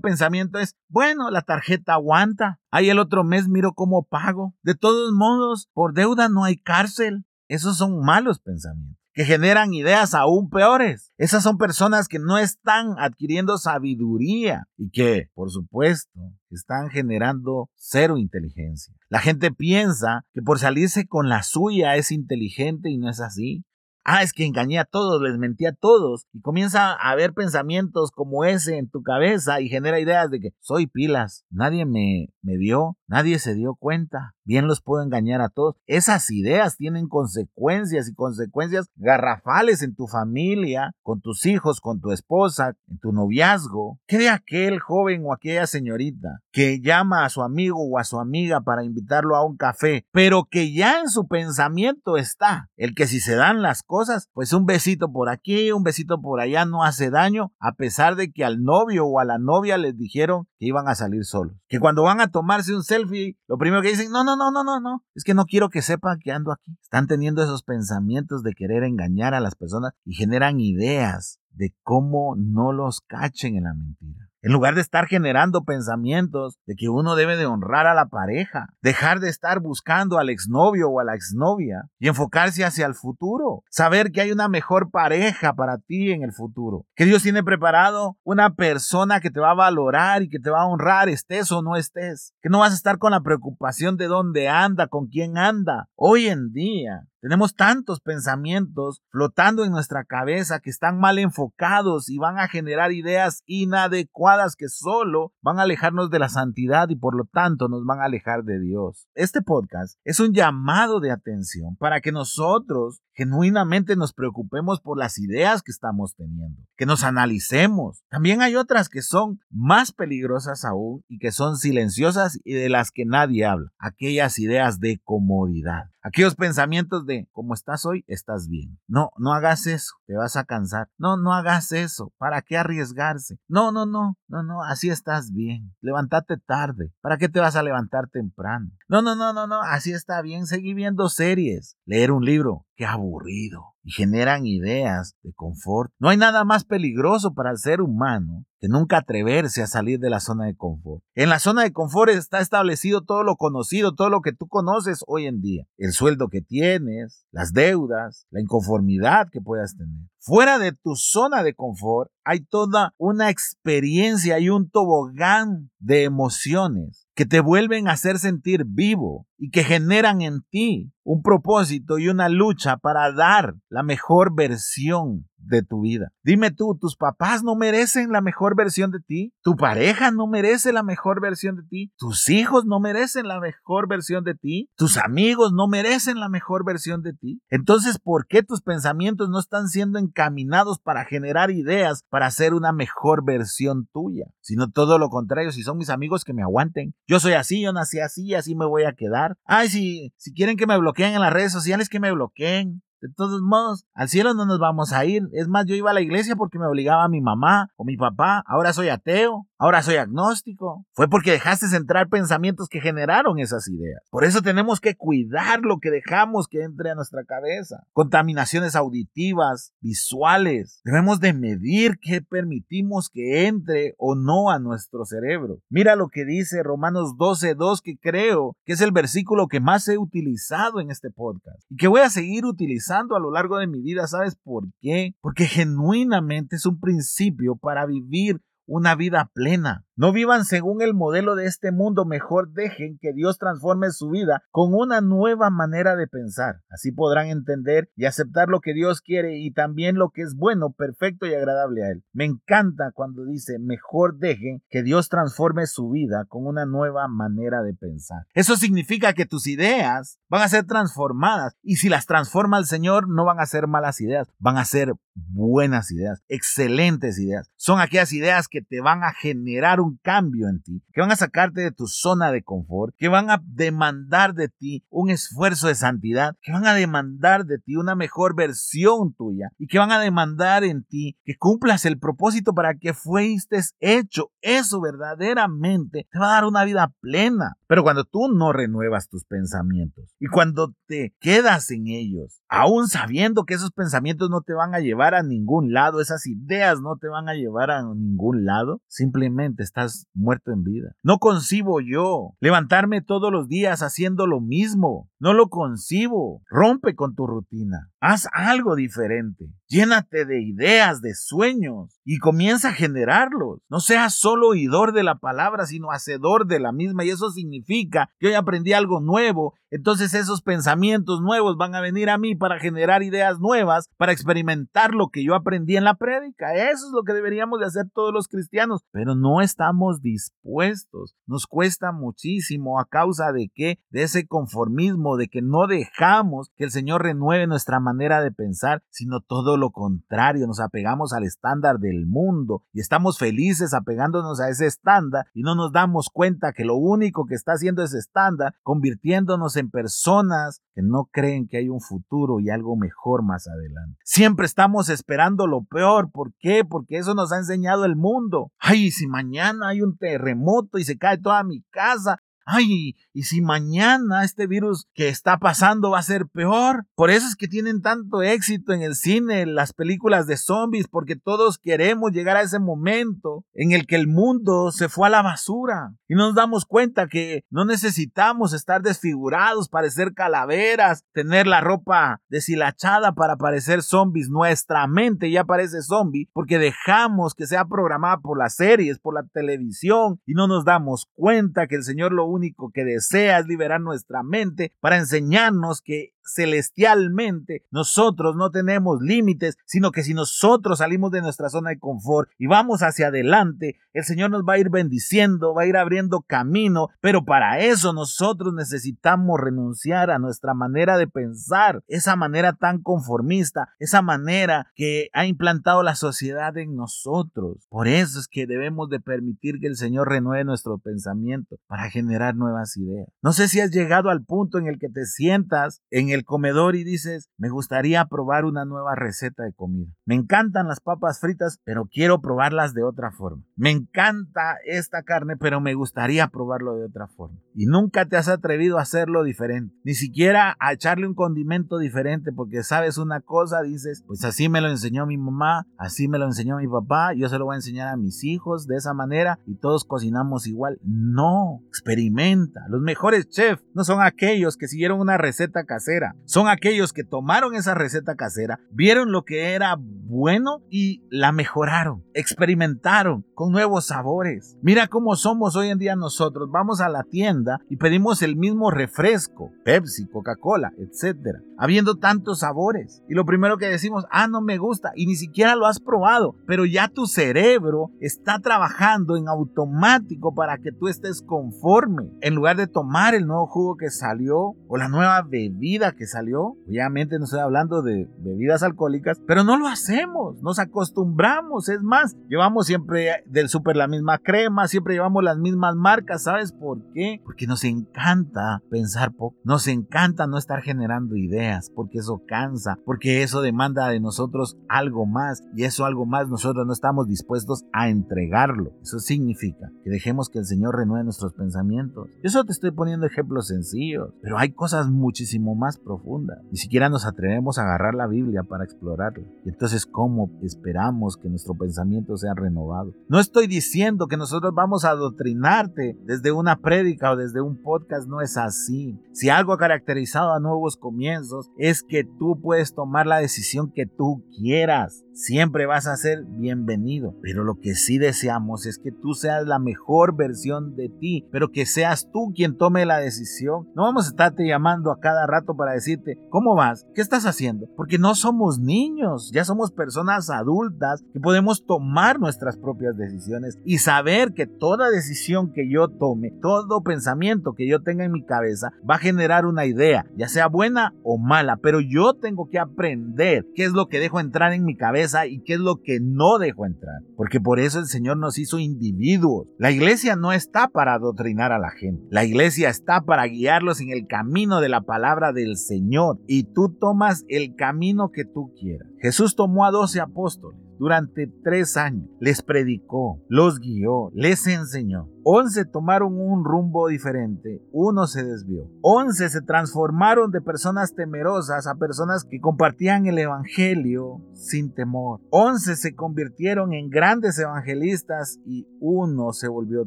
pensamiento 0.00 0.58
es, 0.58 0.76
bueno, 0.88 1.30
la 1.30 1.42
tarjeta 1.42 1.94
aguanta. 1.94 2.60
Ahí 2.70 2.90
el 2.90 2.98
otro 2.98 3.24
mes 3.24 3.48
miro 3.48 3.74
cómo 3.74 4.04
pago. 4.04 4.54
De 4.62 4.74
todos 4.74 5.12
modos, 5.12 5.68
por 5.72 5.92
deuda 5.92 6.28
no 6.28 6.44
hay 6.44 6.56
cárcel. 6.56 7.24
Esos 7.48 7.76
son 7.76 8.00
malos 8.00 8.40
pensamientos 8.40 9.04
que 9.14 9.24
generan 9.24 9.72
ideas 9.72 10.12
aún 10.12 10.50
peores. 10.50 11.12
Esas 11.18 11.44
son 11.44 11.56
personas 11.56 12.08
que 12.08 12.18
no 12.18 12.36
están 12.36 12.96
adquiriendo 12.98 13.58
sabiduría 13.58 14.66
y 14.76 14.90
que, 14.90 15.30
por 15.34 15.50
supuesto, 15.50 16.18
están 16.50 16.90
generando 16.90 17.70
cero 17.76 18.18
inteligencia. 18.18 18.92
La 19.08 19.20
gente 19.20 19.52
piensa 19.52 20.24
que 20.34 20.42
por 20.42 20.58
salirse 20.58 21.06
con 21.06 21.28
la 21.28 21.44
suya 21.44 21.94
es 21.94 22.10
inteligente 22.10 22.90
y 22.90 22.98
no 22.98 23.08
es 23.08 23.20
así 23.20 23.64
ah, 24.04 24.22
es 24.22 24.32
que 24.32 24.44
engañé 24.44 24.78
a 24.78 24.84
todos, 24.84 25.20
les 25.22 25.38
mentí 25.38 25.66
a 25.66 25.72
todos, 25.72 26.26
y 26.32 26.40
comienza 26.40 26.92
a 26.92 27.10
haber 27.10 27.32
pensamientos 27.32 28.10
como 28.10 28.44
ese 28.44 28.78
en 28.78 28.88
tu 28.88 29.02
cabeza 29.02 29.60
y 29.60 29.68
genera 29.68 30.00
ideas 30.00 30.30
de 30.30 30.40
que 30.40 30.50
soy 30.60 30.86
pilas, 30.86 31.44
nadie 31.50 31.86
me, 31.86 32.28
me 32.42 32.56
vio, 32.56 32.96
nadie 33.06 33.38
se 33.38 33.54
dio 33.54 33.74
cuenta, 33.74 34.33
bien 34.44 34.66
los 34.66 34.80
puedo 34.80 35.02
engañar 35.02 35.40
a 35.40 35.48
todos. 35.48 35.76
Esas 35.86 36.30
ideas 36.30 36.76
tienen 36.76 37.08
consecuencias 37.08 38.08
y 38.08 38.14
consecuencias 38.14 38.88
garrafales 38.96 39.82
en 39.82 39.94
tu 39.94 40.06
familia, 40.06 40.94
con 41.02 41.20
tus 41.20 41.46
hijos, 41.46 41.80
con 41.80 42.00
tu 42.00 42.12
esposa, 42.12 42.76
en 42.88 42.98
tu 42.98 43.12
noviazgo. 43.12 43.98
¿Qué 44.06 44.18
de 44.18 44.28
aquel 44.28 44.80
joven 44.80 45.22
o 45.24 45.32
aquella 45.32 45.66
señorita 45.66 46.42
que 46.52 46.80
llama 46.80 47.24
a 47.24 47.30
su 47.30 47.42
amigo 47.42 47.78
o 47.80 47.98
a 47.98 48.04
su 48.04 48.20
amiga 48.20 48.60
para 48.60 48.84
invitarlo 48.84 49.36
a 49.36 49.44
un 49.44 49.56
café, 49.56 50.06
pero 50.12 50.44
que 50.50 50.72
ya 50.72 51.00
en 51.00 51.08
su 51.08 51.26
pensamiento 51.26 52.16
está 52.16 52.70
el 52.76 52.94
que 52.94 53.06
si 53.06 53.20
se 53.20 53.34
dan 53.34 53.62
las 53.62 53.82
cosas, 53.82 54.28
pues 54.32 54.52
un 54.52 54.66
besito 54.66 55.12
por 55.12 55.28
aquí, 55.28 55.72
un 55.72 55.82
besito 55.82 56.20
por 56.20 56.40
allá 56.40 56.64
no 56.64 56.84
hace 56.84 57.10
daño, 57.10 57.52
a 57.58 57.72
pesar 57.72 58.16
de 58.16 58.32
que 58.32 58.44
al 58.44 58.62
novio 58.62 59.06
o 59.06 59.18
a 59.18 59.24
la 59.24 59.38
novia 59.38 59.78
les 59.78 59.96
dijeron 59.96 60.46
que 60.58 60.66
iban 60.66 60.88
a 60.88 60.94
salir 60.94 61.24
solos. 61.24 61.54
Que 61.68 61.80
cuando 61.80 62.02
van 62.02 62.20
a 62.20 62.28
tomarse 62.30 62.74
un 62.74 62.84
selfie, 62.84 63.36
lo 63.48 63.58
primero 63.58 63.82
que 63.82 63.88
dicen, 63.88 64.10
no, 64.10 64.24
no, 64.24 64.33
no, 64.36 64.50
no, 64.50 64.64
no, 64.64 64.80
no, 64.80 65.04
es 65.14 65.24
que 65.24 65.34
no 65.34 65.44
quiero 65.44 65.68
que 65.68 65.82
sepan 65.82 66.18
que 66.18 66.32
ando 66.32 66.52
aquí. 66.52 66.76
Están 66.82 67.06
teniendo 67.06 67.42
esos 67.42 67.62
pensamientos 67.62 68.42
de 68.42 68.54
querer 68.54 68.84
engañar 68.84 69.34
a 69.34 69.40
las 69.40 69.54
personas 69.54 69.92
y 70.04 70.14
generan 70.14 70.60
ideas 70.60 71.40
de 71.50 71.74
cómo 71.82 72.34
no 72.36 72.72
los 72.72 73.00
cachen 73.00 73.56
en 73.56 73.64
la 73.64 73.74
mentira. 73.74 74.23
En 74.46 74.52
lugar 74.52 74.74
de 74.74 74.82
estar 74.82 75.06
generando 75.06 75.64
pensamientos 75.64 76.58
de 76.66 76.74
que 76.74 76.90
uno 76.90 77.16
debe 77.16 77.38
de 77.38 77.46
honrar 77.46 77.86
a 77.86 77.94
la 77.94 78.08
pareja, 78.08 78.66
dejar 78.82 79.20
de 79.20 79.30
estar 79.30 79.58
buscando 79.60 80.18
al 80.18 80.28
exnovio 80.28 80.90
o 80.90 81.00
a 81.00 81.04
la 81.04 81.14
exnovia 81.14 81.84
y 81.98 82.08
enfocarse 82.08 82.62
hacia 82.62 82.84
el 82.84 82.94
futuro. 82.94 83.62
Saber 83.70 84.12
que 84.12 84.20
hay 84.20 84.32
una 84.32 84.50
mejor 84.50 84.90
pareja 84.90 85.54
para 85.54 85.78
ti 85.78 86.12
en 86.12 86.22
el 86.22 86.34
futuro. 86.34 86.84
Que 86.94 87.06
Dios 87.06 87.22
tiene 87.22 87.42
preparado 87.42 88.18
una 88.22 88.54
persona 88.54 89.20
que 89.20 89.30
te 89.30 89.40
va 89.40 89.52
a 89.52 89.54
valorar 89.54 90.22
y 90.22 90.28
que 90.28 90.40
te 90.40 90.50
va 90.50 90.60
a 90.60 90.66
honrar, 90.66 91.08
estés 91.08 91.50
o 91.50 91.62
no 91.62 91.76
estés. 91.76 92.34
Que 92.42 92.50
no 92.50 92.58
vas 92.58 92.72
a 92.72 92.76
estar 92.76 92.98
con 92.98 93.12
la 93.12 93.22
preocupación 93.22 93.96
de 93.96 94.08
dónde 94.08 94.50
anda, 94.50 94.88
con 94.88 95.06
quién 95.06 95.38
anda. 95.38 95.88
Hoy 95.96 96.26
en 96.26 96.52
día 96.52 97.06
tenemos 97.24 97.54
tantos 97.54 98.00
pensamientos 98.00 99.00
flotando 99.08 99.64
en 99.64 99.70
nuestra 99.70 100.04
cabeza 100.04 100.60
que 100.60 100.68
están 100.68 101.00
mal 101.00 101.18
enfocados 101.18 102.10
y 102.10 102.18
van 102.18 102.38
a 102.38 102.48
generar 102.48 102.92
ideas 102.92 103.42
inadecuadas 103.46 104.56
que 104.56 104.68
solo 104.68 105.32
van 105.40 105.58
a 105.58 105.62
alejarnos 105.62 106.10
de 106.10 106.18
la 106.18 106.28
santidad 106.28 106.90
y 106.90 106.96
por 106.96 107.16
lo 107.16 107.24
tanto 107.24 107.68
nos 107.68 107.86
van 107.86 108.00
a 108.00 108.04
alejar 108.04 108.44
de 108.44 108.60
Dios. 108.60 109.08
Este 109.14 109.40
podcast 109.40 109.98
es 110.04 110.20
un 110.20 110.34
llamado 110.34 111.00
de 111.00 111.12
atención 111.12 111.76
para 111.76 112.02
que 112.02 112.12
nosotros 112.12 113.00
genuinamente 113.14 113.96
nos 113.96 114.12
preocupemos 114.12 114.82
por 114.82 114.98
las 114.98 115.18
ideas 115.18 115.62
que 115.62 115.72
estamos 115.72 116.14
teniendo, 116.16 116.60
que 116.76 116.84
nos 116.84 117.04
analicemos. 117.04 118.04
También 118.10 118.42
hay 118.42 118.54
otras 118.56 118.90
que 118.90 119.00
son 119.00 119.40
más 119.48 119.92
peligrosas 119.92 120.66
aún 120.66 121.02
y 121.08 121.18
que 121.18 121.32
son 121.32 121.56
silenciosas 121.56 122.38
y 122.44 122.52
de 122.52 122.68
las 122.68 122.90
que 122.90 123.06
nadie 123.06 123.46
habla. 123.46 123.70
Aquellas 123.78 124.38
ideas 124.38 124.78
de 124.78 125.00
comodidad. 125.02 125.93
Aquellos 126.06 126.34
pensamientos 126.34 127.06
de, 127.06 127.30
como 127.32 127.54
estás 127.54 127.86
hoy, 127.86 128.04
estás 128.08 128.50
bien. 128.50 128.78
No, 128.86 129.10
no 129.16 129.32
hagas 129.32 129.66
eso, 129.66 129.94
te 130.06 130.14
vas 130.14 130.36
a 130.36 130.44
cansar. 130.44 130.90
No, 130.98 131.16
no 131.16 131.32
hagas 131.32 131.72
eso, 131.72 132.12
¿para 132.18 132.42
qué 132.42 132.58
arriesgarse? 132.58 133.38
No, 133.48 133.72
no, 133.72 133.86
no, 133.86 134.18
no, 134.28 134.42
no, 134.42 134.62
así 134.62 134.90
estás 134.90 135.32
bien. 135.32 135.74
Levántate 135.80 136.36
tarde, 136.36 136.92
¿para 137.00 137.16
qué 137.16 137.30
te 137.30 137.40
vas 137.40 137.56
a 137.56 137.62
levantar 137.62 138.10
temprano? 138.10 138.70
No, 138.86 139.00
no, 139.00 139.16
no, 139.16 139.32
no, 139.32 139.46
no, 139.46 139.62
así 139.62 139.92
está 139.92 140.20
bien, 140.20 140.44
seguir 140.44 140.74
viendo 140.74 141.08
series, 141.08 141.78
leer 141.86 142.12
un 142.12 142.22
libro, 142.22 142.66
qué 142.76 142.86
aburrido 142.86 143.74
y 143.82 143.92
generan 143.92 144.46
ideas 144.46 145.14
de 145.22 145.32
confort. 145.34 145.92
No 145.98 146.08
hay 146.08 146.16
nada 146.16 146.44
más 146.44 146.64
peligroso 146.64 147.34
para 147.34 147.50
el 147.50 147.58
ser 147.58 147.80
humano 147.80 148.44
que 148.58 148.68
nunca 148.68 148.98
atreverse 148.98 149.62
a 149.62 149.66
salir 149.66 149.98
de 149.98 150.10
la 150.10 150.20
zona 150.20 150.46
de 150.46 150.56
confort. 150.56 151.02
En 151.14 151.28
la 151.28 151.38
zona 151.38 151.62
de 151.62 151.72
confort 151.72 152.10
está 152.10 152.40
establecido 152.40 153.02
todo 153.02 153.22
lo 153.22 153.36
conocido, 153.36 153.94
todo 153.94 154.08
lo 154.08 154.22
que 154.22 154.32
tú 154.32 154.48
conoces 154.48 155.04
hoy 155.06 155.26
en 155.26 155.40
día. 155.40 155.64
El 155.76 155.92
sueldo 155.92 156.28
que 156.28 156.40
tienes, 156.40 157.26
las 157.30 157.52
deudas, 157.52 158.26
la 158.30 158.40
inconformidad 158.40 159.28
que 159.30 159.40
puedas 159.40 159.76
tener. 159.76 160.08
Fuera 160.18 160.58
de 160.58 160.72
tu 160.72 160.96
zona 160.96 161.42
de 161.42 161.54
confort 161.54 162.10
hay 162.24 162.40
toda 162.40 162.94
una 162.96 163.28
experiencia 163.28 164.38
y 164.38 164.48
un 164.48 164.70
tobogán 164.70 165.70
de 165.78 166.04
emociones 166.04 167.03
que 167.14 167.26
te 167.26 167.40
vuelven 167.40 167.88
a 167.88 167.92
hacer 167.92 168.18
sentir 168.18 168.64
vivo 168.66 169.26
y 169.38 169.50
que 169.50 169.64
generan 169.64 170.20
en 170.20 170.42
ti 170.50 170.92
un 171.04 171.22
propósito 171.22 171.98
y 171.98 172.08
una 172.08 172.28
lucha 172.28 172.76
para 172.76 173.12
dar 173.12 173.54
la 173.68 173.82
mejor 173.82 174.34
versión 174.34 175.28
de 175.46 175.62
tu 175.62 175.80
vida. 175.82 176.12
Dime 176.22 176.50
tú, 176.50 176.76
¿tus 176.80 176.96
papás 176.96 177.42
no 177.42 177.54
merecen 177.54 178.10
la 178.10 178.20
mejor 178.20 178.56
versión 178.56 178.90
de 178.90 179.00
ti? 179.00 179.32
¿Tu 179.42 179.56
pareja 179.56 180.10
no 180.10 180.26
merece 180.26 180.72
la 180.72 180.82
mejor 180.82 181.20
versión 181.20 181.56
de 181.56 181.62
ti? 181.62 181.92
¿Tus 181.96 182.28
hijos 182.28 182.64
no 182.64 182.80
merecen 182.80 183.28
la 183.28 183.40
mejor 183.40 183.88
versión 183.88 184.24
de 184.24 184.34
ti? 184.34 184.70
¿Tus 184.76 184.96
amigos 184.96 185.52
no 185.52 185.68
merecen 185.68 186.20
la 186.20 186.28
mejor 186.28 186.64
versión 186.64 187.02
de 187.02 187.12
ti? 187.12 187.40
Entonces, 187.48 187.98
¿por 187.98 188.26
qué 188.26 188.42
tus 188.42 188.62
pensamientos 188.62 189.28
no 189.28 189.38
están 189.38 189.68
siendo 189.68 189.98
encaminados 189.98 190.78
para 190.78 191.04
generar 191.04 191.50
ideas 191.50 192.04
para 192.08 192.26
hacer 192.26 192.54
una 192.54 192.72
mejor 192.72 193.24
versión 193.24 193.88
tuya? 193.92 194.26
Sino 194.40 194.70
todo 194.70 194.98
lo 194.98 195.08
contrario, 195.08 195.52
si 195.52 195.62
son 195.62 195.78
mis 195.78 195.90
amigos 195.90 196.24
que 196.24 196.32
me 196.32 196.42
aguanten. 196.42 196.94
Yo 197.06 197.20
soy 197.20 197.32
así, 197.32 197.62
yo 197.62 197.72
nací 197.72 198.00
así, 198.00 198.34
así 198.34 198.54
me 198.54 198.66
voy 198.66 198.84
a 198.84 198.94
quedar. 198.94 199.36
Ay, 199.44 199.68
si, 199.68 200.12
si 200.16 200.32
quieren 200.32 200.56
que 200.56 200.66
me 200.66 200.78
bloqueen 200.78 201.14
en 201.14 201.20
las 201.20 201.32
redes 201.32 201.52
sociales, 201.52 201.88
que 201.88 202.00
me 202.00 202.12
bloqueen. 202.12 202.82
De 203.04 203.10
todos 203.10 203.42
modos, 203.42 203.84
al 203.92 204.08
cielo 204.08 204.32
no 204.32 204.46
nos 204.46 204.58
vamos 204.58 204.94
a 204.94 205.04
ir. 205.04 205.28
Es 205.34 205.46
más, 205.46 205.66
yo 205.66 205.74
iba 205.74 205.90
a 205.90 205.92
la 205.92 206.00
iglesia 206.00 206.36
porque 206.36 206.58
me 206.58 206.66
obligaba 206.66 207.06
mi 207.06 207.20
mamá 207.20 207.68
o 207.76 207.84
mi 207.84 207.98
papá. 207.98 208.42
Ahora 208.46 208.72
soy 208.72 208.88
ateo. 208.88 209.46
Ahora 209.64 209.82
soy 209.82 209.96
agnóstico. 209.96 210.84
Fue 210.92 211.08
porque 211.08 211.30
dejaste 211.30 211.74
entrar 211.74 212.10
pensamientos 212.10 212.68
que 212.68 212.82
generaron 212.82 213.38
esas 213.38 213.66
ideas. 213.66 214.02
Por 214.10 214.24
eso 214.24 214.42
tenemos 214.42 214.78
que 214.78 214.94
cuidar 214.94 215.62
lo 215.62 215.78
que 215.78 215.90
dejamos 215.90 216.48
que 216.48 216.64
entre 216.64 216.90
a 216.90 216.94
nuestra 216.94 217.24
cabeza. 217.24 217.86
Contaminaciones 217.94 218.76
auditivas, 218.76 219.72
visuales. 219.80 220.82
Debemos 220.84 221.18
de 221.18 221.32
medir 221.32 221.92
qué 221.98 222.20
permitimos 222.20 223.08
que 223.08 223.46
entre 223.46 223.94
o 223.96 224.14
no 224.14 224.50
a 224.50 224.58
nuestro 224.58 225.06
cerebro. 225.06 225.60
Mira 225.70 225.96
lo 225.96 226.08
que 226.08 226.26
dice 226.26 226.62
Romanos 226.62 227.14
12.2 227.16 227.80
que 227.82 227.96
creo 227.96 228.58
que 228.66 228.74
es 228.74 228.82
el 228.82 228.92
versículo 228.92 229.46
que 229.46 229.60
más 229.60 229.88
he 229.88 229.96
utilizado 229.96 230.78
en 230.78 230.90
este 230.90 231.10
podcast 231.10 231.62
y 231.70 231.76
que 231.76 231.88
voy 231.88 232.02
a 232.02 232.10
seguir 232.10 232.44
utilizando 232.44 233.16
a 233.16 233.18
lo 233.18 233.30
largo 233.30 233.56
de 233.56 233.66
mi 233.66 233.80
vida. 233.80 234.06
¿Sabes 234.08 234.36
por 234.36 234.64
qué? 234.82 235.14
Porque 235.22 235.46
genuinamente 235.46 236.56
es 236.56 236.66
un 236.66 236.78
principio 236.78 237.56
para 237.56 237.86
vivir 237.86 238.42
una 238.66 238.94
vida 238.94 239.30
plena. 239.32 239.84
No 239.96 240.12
vivan 240.12 240.44
según 240.44 240.82
el 240.82 240.92
modelo 240.92 241.36
de 241.36 241.46
este 241.46 241.70
mundo, 241.70 242.04
mejor 242.04 242.50
dejen 242.50 242.98
que 243.00 243.12
Dios 243.12 243.38
transforme 243.38 243.92
su 243.92 244.10
vida 244.10 244.42
con 244.50 244.74
una 244.74 245.00
nueva 245.00 245.50
manera 245.50 245.94
de 245.94 246.08
pensar. 246.08 246.62
Así 246.68 246.90
podrán 246.90 247.28
entender 247.28 247.88
y 247.94 248.06
aceptar 248.06 248.48
lo 248.48 248.60
que 248.60 248.74
Dios 248.74 249.00
quiere 249.00 249.38
y 249.38 249.52
también 249.52 249.94
lo 249.94 250.10
que 250.10 250.22
es 250.22 250.34
bueno, 250.34 250.72
perfecto 250.72 251.26
y 251.26 251.34
agradable 251.34 251.84
a 251.84 251.90
Él. 251.90 252.02
Me 252.12 252.24
encanta 252.24 252.90
cuando 252.92 253.24
dice, 253.24 253.60
mejor 253.60 254.18
dejen 254.18 254.64
que 254.68 254.82
Dios 254.82 255.08
transforme 255.08 255.68
su 255.68 255.90
vida 255.90 256.24
con 256.26 256.44
una 256.44 256.66
nueva 256.66 257.06
manera 257.06 257.62
de 257.62 257.74
pensar. 257.74 258.26
Eso 258.34 258.56
significa 258.56 259.12
que 259.12 259.26
tus 259.26 259.46
ideas 259.46 260.18
van 260.28 260.42
a 260.42 260.48
ser 260.48 260.64
transformadas 260.64 261.56
y 261.62 261.76
si 261.76 261.88
las 261.88 262.06
transforma 262.06 262.58
el 262.58 262.64
Señor 262.64 263.08
no 263.08 263.24
van 263.24 263.38
a 263.38 263.46
ser 263.46 263.68
malas 263.68 264.00
ideas, 264.00 264.26
van 264.40 264.56
a 264.56 264.64
ser 264.64 264.92
buenas 265.14 265.92
ideas, 265.92 266.22
excelentes 266.26 267.18
ideas. 267.20 267.48
Son 267.54 267.78
aquellas 267.78 268.12
ideas 268.12 268.48
que 268.48 268.60
te 268.60 268.80
van 268.80 269.04
a 269.04 269.12
generar 269.12 269.80
un 269.84 269.98
cambio 270.02 270.48
en 270.48 270.62
ti, 270.62 270.82
que 270.92 271.00
van 271.00 271.12
a 271.12 271.16
sacarte 271.16 271.60
de 271.60 271.70
tu 271.70 271.86
zona 271.86 272.32
de 272.32 272.42
confort, 272.42 272.94
que 272.98 273.08
van 273.08 273.30
a 273.30 273.42
demandar 273.44 274.34
de 274.34 274.48
ti 274.48 274.84
un 274.90 275.10
esfuerzo 275.10 275.68
de 275.68 275.74
santidad, 275.74 276.36
que 276.42 276.52
van 276.52 276.66
a 276.66 276.74
demandar 276.74 277.44
de 277.44 277.58
ti 277.58 277.76
una 277.76 277.94
mejor 277.94 278.34
versión 278.34 279.14
tuya 279.14 279.50
y 279.58 279.66
que 279.66 279.78
van 279.78 279.92
a 279.92 280.00
demandar 280.00 280.64
en 280.64 280.84
ti 280.84 281.16
que 281.24 281.36
cumplas 281.36 281.84
el 281.84 281.98
propósito 281.98 282.54
para 282.54 282.74
que 282.74 282.94
fuiste 282.94 283.60
hecho. 283.80 284.30
Eso 284.40 284.80
verdaderamente 284.80 286.08
te 286.10 286.18
va 286.18 286.30
a 286.30 286.34
dar 286.34 286.44
una 286.44 286.64
vida 286.64 286.92
plena. 287.00 287.54
Pero 287.66 287.82
cuando 287.82 288.04
tú 288.04 288.28
no 288.28 288.52
renuevas 288.52 289.08
tus 289.08 289.24
pensamientos 289.24 290.14
y 290.18 290.26
cuando 290.26 290.74
te 290.86 291.14
quedas 291.20 291.70
en 291.70 291.88
ellos, 291.88 292.40
aún 292.48 292.88
sabiendo 292.88 293.44
que 293.44 293.54
esos 293.54 293.72
pensamientos 293.72 294.30
no 294.30 294.42
te 294.42 294.52
van 294.52 294.74
a 294.74 294.80
llevar 294.80 295.14
a 295.14 295.22
ningún 295.22 295.72
lado, 295.72 296.00
esas 296.00 296.26
ideas 296.26 296.80
no 296.80 296.96
te 296.96 297.08
van 297.08 297.28
a 297.28 297.34
llevar 297.34 297.70
a 297.70 297.82
ningún 297.82 298.44
lado, 298.44 298.80
simplemente 298.86 299.62
estás 299.74 300.06
muerto 300.14 300.52
en 300.52 300.62
vida. 300.62 300.94
No 301.02 301.18
concibo 301.18 301.80
yo 301.80 302.36
levantarme 302.40 303.02
todos 303.02 303.32
los 303.32 303.48
días 303.48 303.82
haciendo 303.82 304.28
lo 304.28 304.40
mismo. 304.40 305.10
No 305.18 305.34
lo 305.34 305.48
concibo. 305.48 306.42
Rompe 306.48 306.94
con 306.94 307.16
tu 307.16 307.26
rutina. 307.26 307.90
Haz 308.00 308.28
algo 308.32 308.76
diferente. 308.76 309.46
Llénate 309.66 310.24
de 310.26 310.42
ideas, 310.42 311.02
de 311.02 311.14
sueños 311.14 311.93
y 312.04 312.18
comienza 312.18 312.68
a 312.68 312.72
generarlos. 312.72 313.60
No 313.68 313.80
seas 313.80 314.14
solo 314.14 314.48
oidor 314.48 314.92
de 314.92 315.02
la 315.02 315.16
palabra, 315.16 315.66
sino 315.66 315.90
hacedor 315.90 316.46
de 316.46 316.60
la 316.60 316.72
misma. 316.72 317.04
Y 317.04 317.10
eso 317.10 317.30
significa 317.30 318.10
que 318.18 318.28
hoy 318.28 318.34
aprendí 318.34 318.72
algo 318.72 319.00
nuevo. 319.00 319.54
Entonces 319.70 320.14
esos 320.14 320.42
pensamientos 320.42 321.20
nuevos 321.20 321.56
van 321.56 321.74
a 321.74 321.80
venir 321.80 322.10
a 322.10 322.18
mí 322.18 322.36
para 322.36 322.60
generar 322.60 323.02
ideas 323.02 323.40
nuevas, 323.40 323.88
para 323.96 324.12
experimentar 324.12 324.94
lo 324.94 325.08
que 325.08 325.24
yo 325.24 325.34
aprendí 325.34 325.76
en 325.76 325.84
la 325.84 325.94
prédica. 325.94 326.54
Eso 326.54 326.86
es 326.86 326.92
lo 326.92 327.02
que 327.02 327.12
deberíamos 327.12 327.58
de 327.58 327.66
hacer 327.66 327.86
todos 327.92 328.12
los 328.12 328.28
cristianos. 328.28 328.82
Pero 328.92 329.14
no 329.14 329.40
estamos 329.40 330.00
dispuestos. 330.00 331.16
Nos 331.26 331.46
cuesta 331.46 331.90
muchísimo 331.90 332.78
a 332.78 332.84
causa 332.84 333.32
de 333.32 333.50
que 333.52 333.80
de 333.90 334.02
ese 334.02 334.26
conformismo, 334.26 335.16
de 335.16 335.28
que 335.28 335.42
no 335.42 335.66
dejamos 335.66 336.50
que 336.56 336.64
el 336.64 336.70
Señor 336.70 337.02
renueve 337.02 337.46
nuestra 337.46 337.80
manera 337.80 338.22
de 338.22 338.30
pensar, 338.30 338.82
sino 338.90 339.20
todo 339.20 339.56
lo 339.56 339.70
contrario, 339.70 340.46
nos 340.46 340.60
apegamos 340.60 341.12
al 341.12 341.24
estándar 341.24 341.78
del 341.94 342.06
mundo 342.06 342.62
y 342.72 342.80
estamos 342.80 343.18
felices 343.18 343.74
apegándonos 343.74 344.40
a 344.40 344.48
ese 344.48 344.66
estándar 344.66 345.26
y 345.34 345.42
no 345.42 345.54
nos 345.54 345.72
damos 345.72 346.08
cuenta 346.12 346.52
que 346.52 346.64
lo 346.64 346.76
único 346.76 347.26
que 347.26 347.34
está 347.34 347.52
haciendo 347.52 347.82
ese 347.82 347.98
estándar, 347.98 348.54
convirtiéndonos 348.62 349.56
en 349.56 349.70
personas 349.70 350.62
que 350.74 350.82
no 350.82 351.08
creen 351.10 351.46
que 351.46 351.58
hay 351.58 351.68
un 351.68 351.80
futuro 351.80 352.40
y 352.40 352.50
algo 352.50 352.76
mejor 352.76 353.22
más 353.22 353.46
adelante. 353.46 353.98
Siempre 354.04 354.46
estamos 354.46 354.88
esperando 354.88 355.46
lo 355.46 355.64
peor. 355.64 356.10
¿Por 356.10 356.32
qué? 356.38 356.64
Porque 356.64 356.98
eso 356.98 357.14
nos 357.14 357.32
ha 357.32 357.38
enseñado 357.38 357.84
el 357.84 357.96
mundo. 357.96 358.50
Ay, 358.58 358.90
si 358.90 359.06
mañana 359.06 359.68
hay 359.68 359.82
un 359.82 359.96
terremoto 359.96 360.78
y 360.78 360.84
se 360.84 360.98
cae 360.98 361.18
toda 361.18 361.44
mi 361.44 361.62
casa, 361.70 362.18
ay, 362.44 362.96
y 363.12 363.22
si 363.24 363.40
mañana 363.40 364.24
este 364.24 364.46
virus 364.46 364.86
que 364.94 365.08
está 365.08 365.38
pasando 365.38 365.90
va 365.90 365.98
a 365.98 366.02
ser 366.02 366.26
peor. 366.26 366.86
Por 366.94 367.10
eso 367.10 367.26
es 367.26 367.36
que 367.36 367.48
tienen 367.48 367.82
tanto 367.82 368.22
éxito 368.22 368.72
en 368.72 368.82
el 368.82 368.94
cine, 368.94 369.46
las 369.46 369.72
películas 369.72 370.26
de 370.26 370.36
zombies, 370.36 370.88
porque 370.88 371.16
todos 371.16 371.58
queremos 371.58 372.12
llegar 372.12 372.36
a 372.36 372.42
ese 372.42 372.58
momento 372.58 373.44
en 373.52 373.72
el 373.72 373.86
que 373.86 373.96
el 373.96 374.08
mundo 374.08 374.72
se 374.72 374.88
fue 374.88 375.08
a 375.08 375.10
la 375.10 375.22
basura. 375.22 375.94
Y 376.08 376.14
nos 376.14 376.34
damos 376.34 376.64
cuenta 376.64 377.08
que 377.08 377.44
no 377.50 377.64
necesitamos 377.64 378.52
estar 378.52 378.82
desfigurados, 378.82 379.68
parecer 379.68 380.14
calaveras, 380.14 381.04
tener 381.12 381.46
la 381.46 381.60
ropa 381.60 382.20
deshilachada 382.28 383.12
para 383.12 383.36
parecer 383.36 383.82
zombies. 383.82 384.28
Nuestra 384.28 384.86
mente 384.86 385.30
ya 385.30 385.44
parece 385.44 385.82
zombie 385.82 386.28
porque 386.32 386.58
dejamos 386.58 387.34
que 387.34 387.46
sea 387.46 387.64
programada 387.64 388.18
por 388.18 388.38
las 388.38 388.56
series, 388.56 388.98
por 388.98 389.14
la 389.14 389.24
televisión 389.32 390.20
y 390.26 390.34
no 390.34 390.46
nos 390.46 390.64
damos 390.64 391.08
cuenta 391.14 391.66
que 391.66 391.76
el 391.76 391.84
Señor 391.84 392.12
lo 392.12 392.26
único 392.34 392.70
que 392.70 392.84
desea 392.84 393.38
es 393.38 393.46
liberar 393.46 393.80
nuestra 393.80 394.22
mente 394.22 394.72
para 394.80 394.96
enseñarnos 394.96 395.80
que 395.80 396.13
celestialmente 396.24 397.64
nosotros 397.70 398.36
no 398.36 398.50
tenemos 398.50 399.00
límites, 399.00 399.56
sino 399.66 399.90
que 399.90 400.02
si 400.02 400.14
nosotros 400.14 400.78
salimos 400.78 401.10
de 401.10 401.22
nuestra 401.22 401.48
zona 401.48 401.70
de 401.70 401.78
confort 401.78 402.30
y 402.38 402.46
vamos 402.46 402.82
hacia 402.82 403.08
adelante, 403.08 403.78
el 403.92 404.04
Señor 404.04 404.30
nos 404.30 404.42
va 404.42 404.54
a 404.54 404.58
ir 404.58 404.70
bendiciendo, 404.70 405.54
va 405.54 405.62
a 405.62 405.66
ir 405.66 405.76
abriendo 405.76 406.22
camino, 406.22 406.88
pero 407.00 407.24
para 407.24 407.60
eso 407.60 407.92
nosotros 407.92 408.52
necesitamos 408.54 409.40
renunciar 409.40 410.10
a 410.10 410.18
nuestra 410.18 410.54
manera 410.54 410.98
de 410.98 411.06
pensar, 411.06 411.82
esa 411.86 412.16
manera 412.16 412.54
tan 412.54 412.82
conformista, 412.82 413.68
esa 413.78 414.02
manera 414.02 414.72
que 414.74 415.08
ha 415.12 415.26
implantado 415.26 415.82
la 415.82 415.94
sociedad 415.94 416.56
en 416.56 416.74
nosotros. 416.74 417.66
Por 417.68 417.88
eso 417.88 418.18
es 418.18 418.28
que 418.28 418.46
debemos 418.46 418.88
de 418.88 419.00
permitir 419.00 419.60
que 419.60 419.66
el 419.66 419.76
Señor 419.76 420.08
renueve 420.08 420.44
nuestro 420.44 420.78
pensamiento 420.78 421.56
para 421.66 421.90
generar 421.90 422.34
nuevas 422.34 422.76
ideas. 422.76 423.08
No 423.22 423.32
sé 423.32 423.48
si 423.48 423.60
has 423.60 423.70
llegado 423.70 424.10
al 424.10 424.24
punto 424.24 424.58
en 424.58 424.66
el 424.66 424.78
que 424.78 424.88
te 424.88 425.04
sientas 425.06 425.82
en 425.90 426.10
comedor 426.22 426.76
y 426.76 426.84
dices, 426.84 427.30
me 427.38 427.48
gustaría 427.48 428.04
probar 428.04 428.44
una 428.44 428.64
nueva 428.64 428.94
receta 428.94 429.42
de 429.42 429.52
comida. 429.52 429.90
Me 430.04 430.14
encantan 430.14 430.68
las 430.68 430.80
papas 430.80 431.18
fritas, 431.18 431.58
pero 431.64 431.86
quiero 431.90 432.20
probarlas 432.20 432.74
de 432.74 432.84
otra 432.84 433.10
forma. 433.10 433.42
Me 433.56 433.70
encanta 433.70 434.58
esta 434.64 435.02
carne, 435.02 435.36
pero 435.36 435.60
me 435.60 435.74
gustaría 435.74 436.28
probarlo 436.28 436.76
de 436.76 436.84
otra 436.84 437.08
forma. 437.08 437.40
Y 437.54 437.66
nunca 437.66 438.06
te 438.06 438.16
has 438.16 438.28
atrevido 438.28 438.78
a 438.78 438.82
hacerlo 438.82 439.24
diferente, 439.24 439.74
ni 439.82 439.94
siquiera 439.94 440.56
a 440.60 440.72
echarle 440.72 441.06
un 441.06 441.14
condimento 441.14 441.78
diferente, 441.78 442.32
porque 442.32 442.62
sabes 442.62 442.98
una 442.98 443.20
cosa, 443.20 443.62
dices, 443.62 444.04
pues 444.06 444.24
así 444.24 444.48
me 444.48 444.60
lo 444.60 444.68
enseñó 444.68 445.06
mi 445.06 445.16
mamá, 445.16 445.66
así 445.78 446.06
me 446.06 446.18
lo 446.18 446.26
enseñó 446.26 446.58
mi 446.58 446.68
papá, 446.68 447.14
yo 447.14 447.28
se 447.28 447.38
lo 447.38 447.46
voy 447.46 447.54
a 447.54 447.56
enseñar 447.56 447.88
a 447.88 447.96
mis 447.96 448.22
hijos 448.22 448.66
de 448.66 448.76
esa 448.76 448.92
manera 448.92 449.38
y 449.46 449.56
todos 449.56 449.84
cocinamos 449.84 450.46
igual. 450.46 450.78
No, 450.84 451.62
experimenta. 451.68 452.60
Los 452.68 452.82
mejores 452.82 453.28
chefs 453.30 453.64
no 453.74 453.84
son 453.84 454.02
aquellos 454.02 454.56
que 454.56 454.68
siguieron 454.68 455.00
una 455.00 455.16
receta 455.16 455.64
casera 455.64 456.03
son 456.24 456.48
aquellos 456.48 456.92
que 456.92 457.04
tomaron 457.04 457.54
esa 457.54 457.74
receta 457.74 458.14
casera, 458.16 458.60
vieron 458.70 459.12
lo 459.12 459.24
que 459.24 459.54
era 459.54 459.76
bueno 459.78 460.62
y 460.70 461.02
la 461.10 461.32
mejoraron, 461.32 462.04
experimentaron 462.14 463.24
con 463.34 463.52
nuevos 463.52 463.86
sabores. 463.86 464.56
Mira 464.62 464.86
cómo 464.86 465.16
somos 465.16 465.56
hoy 465.56 465.68
en 465.68 465.78
día 465.78 465.96
nosotros. 465.96 466.50
Vamos 466.50 466.80
a 466.80 466.88
la 466.88 467.02
tienda 467.04 467.60
y 467.68 467.76
pedimos 467.76 468.22
el 468.22 468.36
mismo 468.36 468.70
refresco, 468.70 469.50
Pepsi, 469.64 470.06
Coca-Cola, 470.06 470.72
etcétera, 470.78 471.40
habiendo 471.58 471.96
tantos 471.96 472.40
sabores. 472.40 473.02
Y 473.08 473.14
lo 473.14 473.24
primero 473.24 473.56
que 473.58 473.66
decimos, 473.66 474.04
ah, 474.10 474.28
no 474.28 474.40
me 474.40 474.58
gusta 474.58 474.92
y 474.94 475.06
ni 475.06 475.16
siquiera 475.16 475.56
lo 475.56 475.66
has 475.66 475.80
probado, 475.80 476.36
pero 476.46 476.64
ya 476.64 476.88
tu 476.88 477.06
cerebro 477.06 477.90
está 478.00 478.38
trabajando 478.38 479.16
en 479.16 479.28
automático 479.28 480.34
para 480.34 480.58
que 480.58 480.72
tú 480.72 480.88
estés 480.88 481.22
conforme 481.22 482.10
en 482.20 482.34
lugar 482.34 482.56
de 482.56 482.66
tomar 482.66 483.14
el 483.14 483.26
nuevo 483.26 483.46
jugo 483.46 483.76
que 483.76 483.90
salió 483.90 484.54
o 484.68 484.76
la 484.76 484.88
nueva 484.88 485.22
bebida 485.22 485.92
que 485.94 486.06
salió. 486.06 486.56
Obviamente 486.68 487.18
no 487.18 487.24
estoy 487.24 487.40
hablando 487.40 487.82
de 487.82 488.08
bebidas 488.18 488.62
alcohólicas, 488.62 489.20
pero 489.26 489.44
no 489.44 489.58
lo 489.58 489.68
hacemos, 489.68 490.42
nos 490.42 490.58
acostumbramos. 490.58 491.68
Es 491.68 491.82
más, 491.82 492.16
llevamos 492.28 492.66
siempre 492.66 493.24
del 493.26 493.48
súper 493.48 493.76
la 493.76 493.88
misma 493.88 494.18
crema, 494.18 494.68
siempre 494.68 494.94
llevamos 494.94 495.24
las 495.24 495.38
mismas 495.38 495.74
marcas. 495.76 496.24
¿Sabes 496.24 496.52
por 496.52 496.80
qué? 496.92 497.20
Porque 497.24 497.46
nos 497.46 497.64
encanta 497.64 498.62
pensar 498.70 499.12
poco, 499.12 499.36
nos 499.44 499.66
encanta 499.68 500.26
no 500.26 500.38
estar 500.38 500.62
generando 500.62 501.16
ideas, 501.16 501.70
porque 501.74 501.98
eso 501.98 502.22
cansa, 502.26 502.78
porque 502.84 503.22
eso 503.22 503.40
demanda 503.40 503.88
de 503.88 504.00
nosotros 504.00 504.56
algo 504.68 505.06
más 505.06 505.42
y 505.54 505.64
eso 505.64 505.84
algo 505.84 506.06
más 506.06 506.28
nosotros 506.28 506.66
no 506.66 506.72
estamos 506.72 507.08
dispuestos 507.08 507.64
a 507.72 507.88
entregarlo. 507.88 508.72
Eso 508.82 508.98
significa 508.98 509.70
que 509.82 509.90
dejemos 509.90 510.28
que 510.28 510.38
el 510.38 510.46
Señor 510.46 510.76
renueve 510.76 511.04
nuestros 511.04 511.32
pensamientos. 511.34 512.08
Yo 512.22 512.30
solo 512.30 512.44
te 512.44 512.52
estoy 512.52 512.70
poniendo 512.70 513.06
ejemplos 513.06 513.48
sencillos, 513.48 514.10
pero 514.22 514.38
hay 514.38 514.52
cosas 514.52 514.90
muchísimo 514.90 515.54
más 515.54 515.78
profundas. 515.84 516.38
Ni 516.50 516.56
siquiera 516.56 516.88
nos 516.88 517.06
atrevemos 517.06 517.58
a 517.58 517.62
agarrar 517.62 517.94
la 517.94 518.06
Biblia 518.06 518.42
para 518.42 518.64
explorarla. 518.64 519.24
Y 519.44 519.50
entonces, 519.50 519.86
¿cómo 519.86 520.30
esperamos 520.42 521.16
que 521.16 521.28
nuestro 521.28 521.54
pensamiento 521.54 522.16
sea 522.16 522.34
renovado? 522.34 522.92
No 523.08 523.20
estoy 523.20 523.46
diciendo 523.46 524.06
que 524.06 524.16
nosotros 524.16 524.52
vamos 524.54 524.84
a 524.84 524.90
adoctrinarte 524.90 525.96
desde 526.04 526.32
una 526.32 526.56
prédica 526.56 527.12
o 527.12 527.16
desde 527.16 527.40
un 527.40 527.60
podcast, 527.62 528.08
no 528.08 528.20
es 528.20 528.36
así. 528.36 528.98
Si 529.12 529.28
algo 529.28 529.52
ha 529.52 529.58
caracterizado 529.58 530.32
a 530.32 530.40
nuevos 530.40 530.76
comienzos 530.76 531.50
es 531.58 531.82
que 531.82 532.04
tú 532.04 532.40
puedes 532.40 532.74
tomar 532.74 533.06
la 533.06 533.18
decisión 533.18 533.70
que 533.72 533.86
tú 533.86 534.24
quieras. 534.36 535.04
Siempre 535.12 535.66
vas 535.66 535.86
a 535.86 535.96
ser 535.96 536.24
bienvenido. 536.24 537.14
Pero 537.22 537.44
lo 537.44 537.60
que 537.60 537.74
sí 537.74 537.98
deseamos 537.98 538.66
es 538.66 538.78
que 538.78 538.90
tú 538.90 539.14
seas 539.14 539.46
la 539.46 539.58
mejor 539.58 540.16
versión 540.16 540.74
de 540.74 540.88
ti, 540.88 541.28
pero 541.30 541.50
que 541.50 541.66
seas 541.66 542.10
tú 542.10 542.32
quien 542.34 542.56
tome 542.56 542.84
la 542.86 542.98
decisión. 542.98 543.68
No 543.76 543.82
vamos 543.82 544.06
a 544.06 544.08
estarte 544.08 544.46
llamando 544.46 544.90
a 544.90 544.98
cada 544.98 545.26
rato 545.26 545.56
para 545.56 545.73
decirte, 545.74 546.18
¿cómo 546.30 546.54
vas? 546.54 546.86
¿Qué 546.94 547.00
estás 547.00 547.26
haciendo? 547.26 547.66
Porque 547.76 547.98
no 547.98 548.14
somos 548.14 548.58
niños, 548.58 549.30
ya 549.32 549.44
somos 549.44 549.70
personas 549.70 550.30
adultas 550.30 551.04
que 551.12 551.20
podemos 551.20 551.64
tomar 551.64 552.18
nuestras 552.18 552.56
propias 552.56 552.96
decisiones 552.96 553.58
y 553.64 553.78
saber 553.78 554.32
que 554.32 554.46
toda 554.46 554.90
decisión 554.90 555.52
que 555.52 555.68
yo 555.70 555.88
tome, 555.88 556.32
todo 556.40 556.82
pensamiento 556.82 557.54
que 557.54 557.68
yo 557.68 557.82
tenga 557.82 558.04
en 558.04 558.12
mi 558.12 558.24
cabeza 558.24 558.72
va 558.88 558.96
a 558.96 558.98
generar 558.98 559.46
una 559.46 559.66
idea, 559.66 560.06
ya 560.16 560.28
sea 560.28 560.46
buena 560.46 560.94
o 561.02 561.18
mala, 561.18 561.56
pero 561.56 561.80
yo 561.80 562.14
tengo 562.14 562.48
que 562.48 562.58
aprender 562.58 563.46
qué 563.54 563.64
es 563.64 563.72
lo 563.72 563.88
que 563.88 564.00
dejo 564.00 564.20
entrar 564.20 564.52
en 564.52 564.64
mi 564.64 564.76
cabeza 564.76 565.26
y 565.26 565.40
qué 565.40 565.54
es 565.54 565.60
lo 565.60 565.80
que 565.82 565.98
no 566.00 566.38
dejo 566.38 566.66
entrar. 566.66 567.02
Porque 567.16 567.40
por 567.40 567.60
eso 567.60 567.78
el 567.78 567.86
Señor 567.86 568.16
nos 568.18 568.38
hizo 568.38 568.58
individuos. 568.58 569.48
La 569.58 569.70
iglesia 569.70 570.16
no 570.16 570.32
está 570.32 570.68
para 570.68 570.94
adoctrinar 570.94 571.52
a 571.52 571.58
la 571.58 571.70
gente. 571.70 572.04
La 572.10 572.24
iglesia 572.24 572.68
está 572.68 573.02
para 573.02 573.26
guiarlos 573.26 573.80
en 573.80 573.90
el 573.90 574.06
camino 574.06 574.60
de 574.60 574.68
la 574.68 574.82
palabra 574.82 575.32
del 575.32 575.56
Señor. 575.66 576.20
Y 576.26 576.44
tú 576.44 576.68
tomas 576.68 577.24
el 577.28 577.54
camino 577.54 578.10
que 578.10 578.24
tú 578.24 578.52
quieras. 578.58 578.88
Jesús 578.98 579.34
tomó 579.34 579.64
a 579.64 579.70
doce 579.70 580.00
apóstoles 580.00 580.63
durante 580.84 581.26
tres 581.42 581.78
años. 581.78 582.10
Les 582.20 582.42
predicó, 582.42 583.18
los 583.30 583.58
guió, 583.58 584.10
les 584.12 584.46
enseñó. 584.46 585.08
Once 585.24 585.64
tomaron 585.64 586.20
un 586.20 586.44
rumbo 586.44 586.88
diferente, 586.88 587.62
uno 587.72 588.06
se 588.06 588.22
desvió. 588.22 588.68
Once 588.82 589.30
se 589.30 589.40
transformaron 589.40 590.30
de 590.30 590.42
personas 590.42 590.94
temerosas 590.94 591.66
a 591.66 591.76
personas 591.76 592.24
que 592.24 592.38
compartían 592.38 593.06
el 593.06 593.18
Evangelio 593.18 594.20
sin 594.34 594.74
temor. 594.74 595.20
Once 595.30 595.74
se 595.76 595.94
convirtieron 595.94 596.74
en 596.74 596.90
grandes 596.90 597.38
evangelistas 597.38 598.38
y 598.44 598.68
uno 598.78 599.32
se 599.32 599.48
volvió 599.48 599.86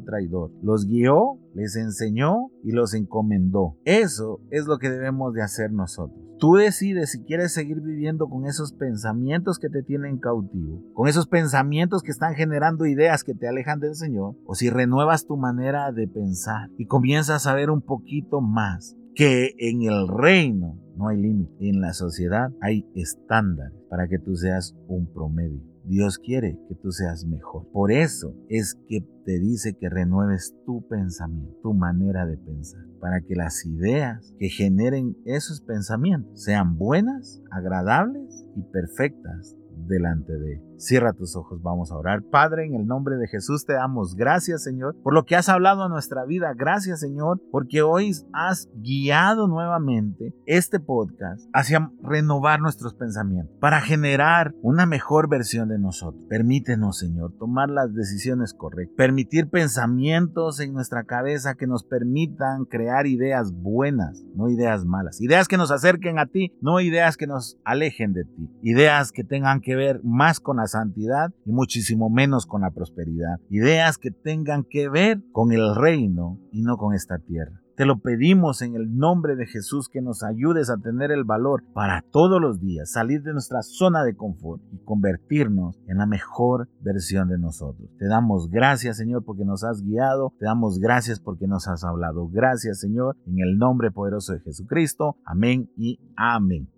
traidor. 0.00 0.50
Los 0.64 0.84
guió, 0.84 1.38
les 1.54 1.76
enseñó 1.76 2.50
y 2.64 2.72
los 2.72 2.92
encomendó. 2.94 3.76
Eso 3.84 4.40
es 4.50 4.66
lo 4.66 4.78
que 4.78 4.90
debemos 4.90 5.32
de 5.32 5.42
hacer 5.42 5.70
nosotros. 5.70 6.27
Tú 6.38 6.54
decides 6.54 7.10
si 7.10 7.24
quieres 7.24 7.52
seguir 7.52 7.80
viviendo 7.80 8.28
con 8.28 8.46
esos 8.46 8.72
pensamientos 8.72 9.58
que 9.58 9.68
te 9.68 9.82
tienen 9.82 10.18
cautivo, 10.18 10.84
con 10.94 11.08
esos 11.08 11.26
pensamientos 11.26 12.02
que 12.02 12.12
están 12.12 12.34
generando 12.34 12.86
ideas 12.86 13.24
que 13.24 13.34
te 13.34 13.48
alejan 13.48 13.80
del 13.80 13.96
Señor, 13.96 14.36
o 14.46 14.54
si 14.54 14.70
renuevas 14.70 15.26
tu 15.26 15.36
manera 15.36 15.90
de 15.90 16.06
pensar 16.06 16.70
y 16.78 16.86
comienzas 16.86 17.48
a 17.48 17.54
ver 17.54 17.70
un 17.70 17.82
poquito 17.82 18.40
más 18.40 18.96
que 19.16 19.54
en 19.58 19.82
el 19.82 20.06
reino 20.06 20.78
no 20.96 21.08
hay 21.08 21.16
límite, 21.16 21.68
en 21.68 21.80
la 21.80 21.92
sociedad 21.92 22.52
hay 22.60 22.86
estándares 22.94 23.76
para 23.90 24.06
que 24.06 24.18
tú 24.18 24.36
seas 24.36 24.76
un 24.86 25.12
promedio. 25.12 25.60
Dios 25.84 26.18
quiere 26.18 26.58
que 26.68 26.74
tú 26.74 26.90
seas 26.92 27.24
mejor. 27.24 27.66
Por 27.72 27.92
eso 27.92 28.34
es 28.48 28.74
que 28.88 29.00
te 29.24 29.38
dice 29.38 29.74
que 29.74 29.88
renueves 29.88 30.54
tu 30.64 30.86
pensamiento, 30.88 31.58
tu 31.62 31.74
manera 31.74 32.26
de 32.26 32.36
pensar, 32.36 32.84
para 33.00 33.20
que 33.20 33.34
las 33.34 33.64
ideas 33.64 34.34
que 34.38 34.48
generen 34.48 35.16
esos 35.24 35.60
pensamientos 35.60 36.42
sean 36.42 36.76
buenas, 36.76 37.42
agradables 37.50 38.46
y 38.56 38.62
perfectas 38.62 39.56
delante 39.86 40.32
de 40.32 40.54
Él. 40.54 40.67
Cierra 40.78 41.12
tus 41.12 41.34
ojos, 41.34 41.60
vamos 41.60 41.90
a 41.90 41.96
orar. 41.96 42.22
Padre, 42.22 42.64
en 42.64 42.76
el 42.76 42.86
nombre 42.86 43.16
de 43.16 43.26
Jesús 43.26 43.66
te 43.66 43.72
damos 43.72 44.14
gracias, 44.14 44.62
Señor, 44.62 44.94
por 45.02 45.12
lo 45.12 45.24
que 45.24 45.34
has 45.34 45.48
hablado 45.48 45.82
a 45.82 45.88
nuestra 45.88 46.24
vida. 46.24 46.54
Gracias, 46.56 47.00
Señor, 47.00 47.40
porque 47.50 47.82
hoy 47.82 48.12
has 48.32 48.68
guiado 48.76 49.48
nuevamente 49.48 50.32
este 50.46 50.78
podcast 50.78 51.48
hacia 51.52 51.90
renovar 52.00 52.60
nuestros 52.60 52.94
pensamientos, 52.94 53.56
para 53.58 53.80
generar 53.80 54.54
una 54.62 54.86
mejor 54.86 55.28
versión 55.28 55.68
de 55.68 55.80
nosotros. 55.80 56.24
Permítenos, 56.28 56.98
Señor, 56.98 57.32
tomar 57.40 57.70
las 57.70 57.92
decisiones 57.92 58.54
correctas, 58.54 58.94
permitir 58.96 59.50
pensamientos 59.50 60.60
en 60.60 60.74
nuestra 60.74 61.02
cabeza 61.02 61.56
que 61.56 61.66
nos 61.66 61.82
permitan 61.82 62.66
crear 62.66 63.08
ideas 63.08 63.52
buenas, 63.52 64.22
no 64.36 64.48
ideas 64.48 64.84
malas. 64.84 65.20
Ideas 65.20 65.48
que 65.48 65.56
nos 65.56 65.72
acerquen 65.72 66.20
a 66.20 66.26
ti, 66.26 66.52
no 66.60 66.80
ideas 66.80 67.16
que 67.16 67.26
nos 67.26 67.58
alejen 67.64 68.12
de 68.12 68.22
ti. 68.22 68.48
Ideas 68.62 69.10
que 69.10 69.24
tengan 69.24 69.60
que 69.60 69.74
ver 69.74 70.00
más 70.04 70.38
con 70.38 70.58
la 70.58 70.67
santidad 70.68 71.32
y 71.44 71.52
muchísimo 71.52 72.08
menos 72.10 72.46
con 72.46 72.62
la 72.62 72.70
prosperidad. 72.70 73.40
Ideas 73.50 73.98
que 73.98 74.10
tengan 74.10 74.64
que 74.64 74.88
ver 74.88 75.22
con 75.32 75.52
el 75.52 75.74
reino 75.74 76.38
y 76.52 76.62
no 76.62 76.76
con 76.76 76.94
esta 76.94 77.18
tierra. 77.18 77.60
Te 77.78 77.86
lo 77.86 78.00
pedimos 78.00 78.60
en 78.62 78.74
el 78.74 78.96
nombre 78.96 79.36
de 79.36 79.46
Jesús 79.46 79.88
que 79.88 80.02
nos 80.02 80.24
ayudes 80.24 80.68
a 80.68 80.78
tener 80.78 81.12
el 81.12 81.22
valor 81.22 81.62
para 81.74 82.02
todos 82.10 82.40
los 82.40 82.60
días 82.60 82.90
salir 82.90 83.22
de 83.22 83.32
nuestra 83.32 83.62
zona 83.62 84.02
de 84.02 84.16
confort 84.16 84.60
y 84.72 84.78
convertirnos 84.78 85.78
en 85.86 85.98
la 85.98 86.06
mejor 86.06 86.68
versión 86.80 87.28
de 87.28 87.38
nosotros. 87.38 87.88
Te 87.96 88.08
damos 88.08 88.50
gracias 88.50 88.96
Señor 88.96 89.24
porque 89.24 89.44
nos 89.44 89.62
has 89.62 89.80
guiado, 89.84 90.32
te 90.40 90.46
damos 90.46 90.80
gracias 90.80 91.20
porque 91.20 91.46
nos 91.46 91.68
has 91.68 91.84
hablado. 91.84 92.26
Gracias 92.26 92.80
Señor 92.80 93.16
en 93.28 93.38
el 93.38 93.58
nombre 93.58 93.92
poderoso 93.92 94.32
de 94.32 94.40
Jesucristo. 94.40 95.16
Amén 95.24 95.70
y 95.76 96.00
amén. 96.16 96.68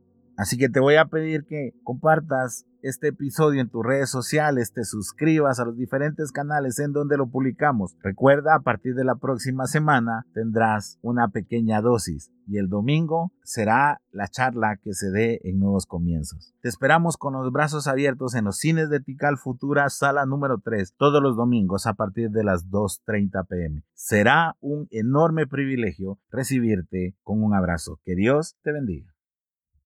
Así 0.41 0.57
que 0.57 0.71
te 0.71 0.81
voy 0.81 0.95
a 0.95 1.05
pedir 1.05 1.45
que 1.45 1.75
compartas 1.85 2.65
este 2.81 3.09
episodio 3.09 3.61
en 3.61 3.69
tus 3.69 3.85
redes 3.85 4.09
sociales, 4.09 4.73
te 4.73 4.85
suscribas 4.85 5.61
a 5.61 5.67
los 5.67 5.77
diferentes 5.77 6.33
canales 6.33 6.79
en 6.79 6.93
donde 6.93 7.19
lo 7.19 7.29
publicamos. 7.29 7.95
Recuerda, 8.03 8.55
a 8.55 8.61
partir 8.61 8.95
de 8.95 9.05
la 9.05 9.17
próxima 9.17 9.67
semana 9.67 10.25
tendrás 10.33 10.99
una 11.03 11.29
pequeña 11.29 11.83
dosis 11.83 12.33
y 12.47 12.57
el 12.57 12.71
domingo 12.71 13.33
será 13.45 14.01
la 14.13 14.29
charla 14.29 14.79
que 14.83 14.95
se 14.95 15.11
dé 15.11 15.41
en 15.45 15.59
Nuevos 15.59 15.85
Comienzos. 15.85 16.55
Te 16.63 16.71
esperamos 16.71 17.19
con 17.19 17.35
los 17.35 17.53
brazos 17.53 17.87
abiertos 17.87 18.35
en 18.35 18.47
los 18.47 18.57
cines 18.57 18.89
de 18.89 19.01
Tical 19.01 19.37
Futura, 19.37 19.91
sala 19.91 20.25
número 20.25 20.63
3, 20.65 20.95
todos 20.97 21.23
los 21.23 21.37
domingos 21.37 21.87
a 21.87 21.93
partir 21.93 22.31
de 22.31 22.45
las 22.45 22.71
2.30 22.71 23.47
pm. 23.47 23.85
Será 23.93 24.57
un 24.61 24.89
enorme 24.91 25.47
privilegio 25.47 26.19
recibirte 26.31 27.15
con 27.25 27.43
un 27.43 27.53
abrazo. 27.53 28.01
Que 28.07 28.15
Dios 28.15 28.57
te 28.63 28.73
bendiga. 28.73 29.13